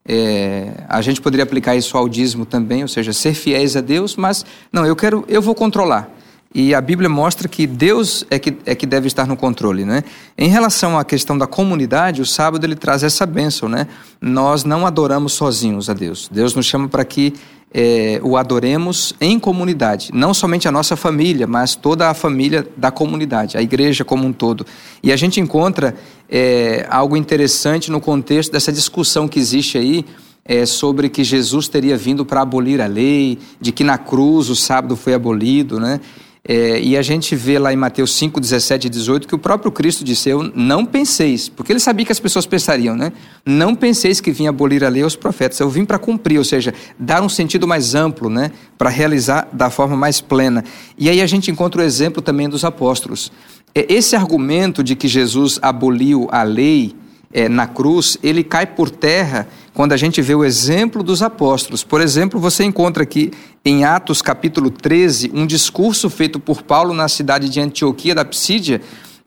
É, 0.07 0.71
a 0.87 1.01
gente 1.01 1.19
poderia 1.19 1.43
aplicar 1.43 1.75
isso 1.75 1.97
ao 1.97 2.07
dízimo 2.07 2.45
também, 2.45 2.83
ou 2.83 2.87
seja, 2.87 3.11
ser 3.11 3.33
fiéis 3.33 3.75
a 3.75 3.81
Deus, 3.81 4.15
mas 4.15 4.45
não, 4.71 4.85
eu 4.85 4.95
quero, 4.95 5.25
eu 5.27 5.41
vou 5.41 5.55
controlar. 5.55 6.09
E 6.53 6.73
a 6.73 6.79
Bíblia 6.79 7.09
mostra 7.09 7.49
que 7.49 7.67
Deus 7.67 8.23
é 8.29 8.39
que, 8.39 8.55
é 8.65 8.73
que 8.73 8.85
deve 8.85 9.07
estar 9.07 9.27
no 9.27 9.35
controle, 9.35 9.83
né? 9.83 10.05
Em 10.37 10.47
relação 10.47 10.97
à 10.97 11.03
questão 11.03 11.37
da 11.37 11.45
comunidade, 11.45 12.21
o 12.21 12.25
sábado 12.25 12.65
ele 12.65 12.77
traz 12.77 13.03
essa 13.03 13.25
bênção, 13.25 13.67
né? 13.67 13.87
Nós 14.21 14.63
não 14.63 14.87
adoramos 14.87 15.33
sozinhos 15.33 15.89
a 15.89 15.93
Deus. 15.93 16.29
Deus 16.31 16.55
nos 16.55 16.65
chama 16.65 16.87
para 16.87 17.03
que 17.03 17.33
é, 17.73 18.21
o 18.23 18.37
adoremos 18.37 19.13
em 19.19 19.37
comunidade, 19.37 20.09
não 20.13 20.33
somente 20.33 20.65
a 20.65 20.71
nossa 20.71 20.95
família, 20.95 21.45
mas 21.45 21.75
toda 21.75 22.09
a 22.09 22.13
família 22.13 22.65
da 22.77 22.89
comunidade, 22.89 23.57
a 23.57 23.61
igreja 23.61 24.05
como 24.05 24.25
um 24.25 24.31
todo. 24.31 24.65
E 25.03 25.11
a 25.11 25.17
gente 25.17 25.41
encontra 25.41 25.93
é, 26.29 26.85
algo 26.89 27.15
interessante 27.15 27.91
no 27.91 28.01
contexto 28.01 28.51
dessa 28.51 28.71
discussão 28.71 29.27
que 29.27 29.39
existe 29.39 29.77
aí 29.77 30.05
é, 30.43 30.65
sobre 30.65 31.09
que 31.09 31.23
Jesus 31.23 31.67
teria 31.67 31.97
vindo 31.97 32.25
para 32.25 32.41
abolir 32.41 32.79
a 32.79 32.87
lei, 32.87 33.39
de 33.59 33.71
que 33.71 33.83
na 33.83 33.97
cruz 33.97 34.49
o 34.49 34.55
sábado 34.55 34.95
foi 34.95 35.13
abolido, 35.13 35.79
né? 35.79 35.99
É, 36.47 36.79
e 36.79 36.95
a 36.95 37.01
gente 37.01 37.35
vê 37.35 37.57
lá 37.57 37.73
em 37.73 37.75
Mateus 37.75 38.13
5, 38.15 38.39
17 38.39 38.85
e 38.85 38.89
18 38.91 39.27
que 39.27 39.33
o 39.33 39.39
próprio 39.39 39.71
Cristo 39.71 40.03
disse: 40.03 40.29
Eu 40.29 40.43
não 40.53 40.85
penseis, 40.85 41.49
porque 41.49 41.71
ele 41.73 41.79
sabia 41.79 42.05
que 42.05 42.11
as 42.11 42.19
pessoas 42.19 42.45
pensariam, 42.45 42.95
né? 42.95 43.11
Não 43.43 43.73
penseis 43.73 44.21
que 44.21 44.31
vim 44.31 44.45
abolir 44.45 44.83
a 44.83 44.89
lei 44.89 45.01
aos 45.01 45.15
profetas, 45.15 45.59
eu 45.59 45.67
vim 45.71 45.83
para 45.83 45.97
cumprir, 45.97 46.37
ou 46.37 46.43
seja, 46.43 46.71
dar 46.99 47.23
um 47.23 47.29
sentido 47.29 47.67
mais 47.67 47.95
amplo, 47.95 48.29
né? 48.29 48.51
Para 48.77 48.91
realizar 48.91 49.49
da 49.51 49.71
forma 49.71 49.97
mais 49.97 50.21
plena. 50.21 50.63
E 50.95 51.09
aí 51.09 51.19
a 51.19 51.25
gente 51.25 51.49
encontra 51.49 51.81
o 51.81 51.83
exemplo 51.83 52.21
também 52.21 52.47
dos 52.47 52.63
apóstolos. 52.63 53.31
É, 53.77 53.93
esse 53.93 54.15
argumento 54.15 54.81
de 54.81 54.95
que 54.95 55.05
Jesus 55.05 55.59
aboliu 55.61 56.29
a 56.31 56.43
lei 56.43 56.95
é, 57.33 57.49
na 57.49 57.67
cruz, 57.67 58.17
ele 58.23 58.41
cai 58.41 58.65
por 58.65 58.89
terra 58.89 59.45
quando 59.73 59.91
a 59.91 59.97
gente 59.97 60.21
vê 60.21 60.33
o 60.33 60.45
exemplo 60.45 61.03
dos 61.03 61.21
apóstolos. 61.21 61.83
Por 61.83 61.99
exemplo, 61.99 62.39
você 62.39 62.63
encontra 62.63 63.03
aqui 63.03 63.31
em 63.65 63.83
Atos 63.83 64.21
capítulo 64.21 64.71
13 64.71 65.31
um 65.33 65.45
discurso 65.45 66.09
feito 66.09 66.39
por 66.39 66.61
Paulo 66.61 66.93
na 66.93 67.09
cidade 67.09 67.49
de 67.49 67.59
Antioquia 67.59 68.15
da 68.15 68.23
Psídia, 68.23 68.81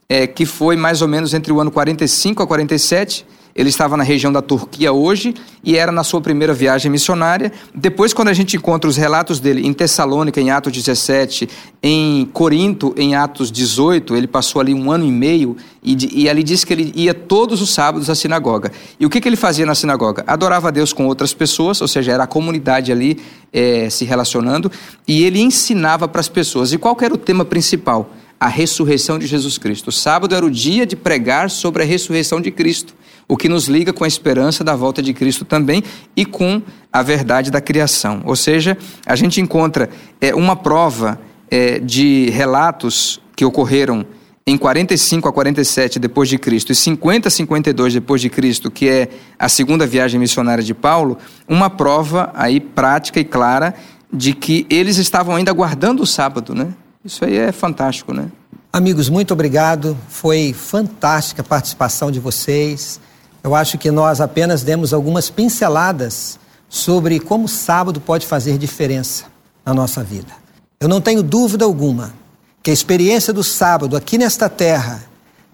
é, 0.09 0.25
que 0.25 0.47
foi 0.47 0.75
mais 0.75 1.03
ou 1.03 1.07
menos 1.07 1.35
entre 1.35 1.53
o 1.53 1.61
ano 1.61 1.69
45 1.69 2.41
a 2.41 2.47
47 2.47 3.27
ele 3.59 3.67
estava 3.67 3.97
na 3.97 4.05
região 4.05 4.31
da 4.31 4.41
Turquia 4.41 4.93
hoje 4.93 5.35
e 5.61 5.75
era 5.75 5.91
na 5.91 6.01
sua 6.01 6.21
primeira 6.21 6.53
viagem 6.53 6.89
missionária. 6.89 7.51
Depois, 7.75 8.13
quando 8.13 8.29
a 8.29 8.33
gente 8.33 8.55
encontra 8.55 8.89
os 8.89 8.95
relatos 8.95 9.37
dele 9.41 9.67
em 9.67 9.73
Tessalônica, 9.73 10.39
em 10.39 10.49
Atos 10.49 10.71
17, 10.71 11.49
em 11.83 12.23
Corinto, 12.31 12.95
em 12.95 13.15
Atos 13.15 13.51
18, 13.51 14.15
ele 14.15 14.27
passou 14.27 14.61
ali 14.61 14.73
um 14.73 14.89
ano 14.89 15.05
e 15.05 15.11
meio 15.11 15.57
e, 15.83 16.21
e 16.21 16.29
ali 16.29 16.41
diz 16.41 16.63
que 16.63 16.71
ele 16.71 16.93
ia 16.95 17.13
todos 17.13 17.61
os 17.61 17.73
sábados 17.73 18.09
à 18.09 18.15
sinagoga. 18.15 18.71
E 18.97 19.05
o 19.05 19.09
que, 19.09 19.19
que 19.19 19.27
ele 19.27 19.35
fazia 19.35 19.65
na 19.65 19.75
sinagoga? 19.75 20.23
Adorava 20.25 20.69
a 20.69 20.71
Deus 20.71 20.93
com 20.93 21.05
outras 21.05 21.33
pessoas, 21.33 21.81
ou 21.81 21.87
seja, 21.89 22.13
era 22.13 22.23
a 22.23 22.27
comunidade 22.27 22.93
ali 22.93 23.19
é, 23.51 23.89
se 23.89 24.05
relacionando, 24.05 24.71
e 25.05 25.25
ele 25.25 25.41
ensinava 25.41 26.07
para 26.07 26.21
as 26.21 26.29
pessoas. 26.29 26.71
E 26.71 26.77
qual 26.77 26.95
era 27.01 27.13
o 27.13 27.17
tema 27.17 27.43
principal? 27.43 28.09
A 28.39 28.47
ressurreição 28.47 29.19
de 29.19 29.27
Jesus 29.27 29.57
Cristo. 29.57 29.89
O 29.89 29.91
sábado 29.91 30.33
era 30.33 30.45
o 30.45 30.49
dia 30.49 30.85
de 30.85 30.95
pregar 30.95 31.49
sobre 31.49 31.83
a 31.83 31.85
ressurreição 31.85 32.39
de 32.39 32.51
Cristo 32.51 32.95
o 33.29 33.37
que 33.37 33.47
nos 33.47 33.67
liga 33.67 33.93
com 33.93 34.03
a 34.03 34.07
esperança 34.07 34.63
da 34.63 34.75
volta 34.75 35.03
de 35.03 35.13
Cristo 35.13 35.45
também 35.45 35.83
e 36.15 36.25
com 36.25 36.61
a 36.91 37.03
verdade 37.03 37.51
da 37.51 37.61
criação. 37.61 38.23
Ou 38.25 38.35
seja, 38.35 38.75
a 39.05 39.15
gente 39.15 39.39
encontra 39.39 39.87
é, 40.19 40.33
uma 40.33 40.55
prova 40.55 41.21
é, 41.49 41.77
de 41.79 42.31
relatos 42.31 43.21
que 43.35 43.45
ocorreram 43.45 44.03
em 44.47 44.57
45 44.57 45.29
a 45.29 45.31
47 45.31 45.99
depois 45.99 46.27
de 46.27 46.39
Cristo 46.39 46.71
e 46.71 46.75
50 46.75 47.27
a 47.27 47.31
52 47.31 47.93
depois 47.93 48.19
de 48.19 48.31
Cristo, 48.31 48.71
que 48.71 48.89
é 48.89 49.09
a 49.37 49.47
segunda 49.47 49.85
viagem 49.85 50.19
missionária 50.19 50.63
de 50.63 50.73
Paulo, 50.73 51.15
uma 51.47 51.69
prova 51.69 52.31
aí 52.33 52.59
prática 52.59 53.19
e 53.19 53.23
clara 53.23 53.75
de 54.11 54.33
que 54.33 54.65
eles 54.71 54.97
estavam 54.97 55.35
ainda 55.35 55.53
guardando 55.53 56.01
o 56.01 56.05
sábado, 56.05 56.55
né? 56.55 56.73
Isso 57.05 57.23
aí 57.23 57.37
é 57.37 57.51
fantástico, 57.51 58.11
né? 58.11 58.31
Amigos, 58.73 59.07
muito 59.07 59.31
obrigado. 59.33 59.95
Foi 60.09 60.51
fantástica 60.51 61.43
a 61.43 61.45
participação 61.45 62.09
de 62.09 62.19
vocês. 62.19 62.99
Eu 63.43 63.55
acho 63.55 63.77
que 63.77 63.89
nós 63.89 64.19
apenas 64.19 64.63
demos 64.63 64.93
algumas 64.93 65.29
pinceladas 65.29 66.37
sobre 66.67 67.19
como 67.19 67.45
o 67.45 67.49
sábado 67.49 68.01
pode 68.01 68.27
fazer 68.27 68.57
diferença 68.57 69.25
na 69.65 69.73
nossa 69.73 70.03
vida. 70.03 70.31
Eu 70.79 70.87
não 70.87 71.01
tenho 71.01 71.23
dúvida 71.23 71.65
alguma 71.65 72.13
que 72.61 72.69
a 72.69 72.73
experiência 72.73 73.31
do 73.33 73.43
sábado 73.43 73.95
aqui 73.95 74.17
nesta 74.17 74.49
terra 74.49 75.03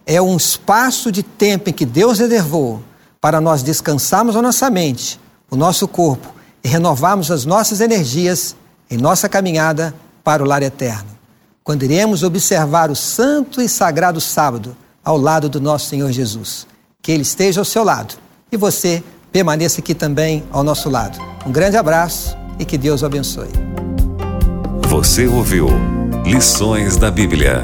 é 0.06 0.22
um 0.22 0.36
espaço 0.36 1.12
de 1.12 1.24
tempo 1.24 1.70
em 1.70 1.74
que 1.74 1.86
Deus 1.86 2.20
reservou 2.20 2.84
para 3.22 3.40
nós 3.40 3.64
descansarmos 3.64 4.36
a 4.36 4.42
nossa 4.42 4.70
mente, 4.70 5.20
o 5.50 5.56
nosso 5.56 5.88
corpo 5.88 6.34
e 6.64 6.68
renovarmos 6.68 7.32
as 7.32 7.46
nossas 7.46 7.82
energias 7.82 8.56
em 8.90 8.98
nossa 8.98 9.30
caminhada 9.30 9.94
para 10.24 10.44
o 10.44 10.46
lar 10.46 10.64
eterno. 10.64 11.10
Quando 11.64 11.84
iremos 11.84 12.24
observar 12.24 12.92
o 12.92 12.96
santo 12.96 13.62
e 13.62 13.70
sagrado 13.70 14.20
sábado 14.20 14.76
ao 15.04 15.18
lado 15.18 15.50
do 15.50 15.62
nosso 15.62 15.88
Senhor 15.88 16.12
Jesus 16.12 16.68
que 17.06 17.12
Ele 17.12 17.22
esteja 17.22 17.62
ao 17.62 17.66
seu 17.66 17.84
lado 17.84 18.16
e 18.52 18.58
você 18.58 19.04
permaneça 19.32 19.80
aqui 19.80 19.94
também 19.94 20.44
ao 20.52 20.64
nosso 20.64 20.90
lado. 20.90 21.20
Um 21.46 21.52
grande 21.52 21.78
abraço 21.78 22.36
e 22.58 22.66
que 22.66 22.80
Deus 22.80 23.04
o 23.04 23.06
abençoe. 23.06 23.50
Você 24.88 25.28
ouviu 25.28 25.70
Lições 26.26 26.98
da 26.98 27.12
Bíblia. 27.12 27.62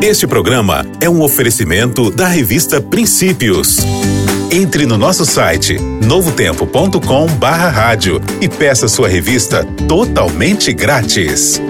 Este 0.00 0.28
programa 0.28 0.86
é 1.00 1.10
um 1.10 1.20
oferecimento 1.22 2.08
da 2.08 2.28
revista 2.28 2.80
Princípios. 2.80 3.78
Entre 4.52 4.86
no 4.86 4.96
nosso 4.96 5.26
site 5.26 5.76
novotempo.com/rádio 5.80 8.20
e 8.40 8.48
peça 8.48 8.86
sua 8.86 9.08
revista 9.08 9.64
totalmente 9.88 10.72
grátis. 10.72 11.60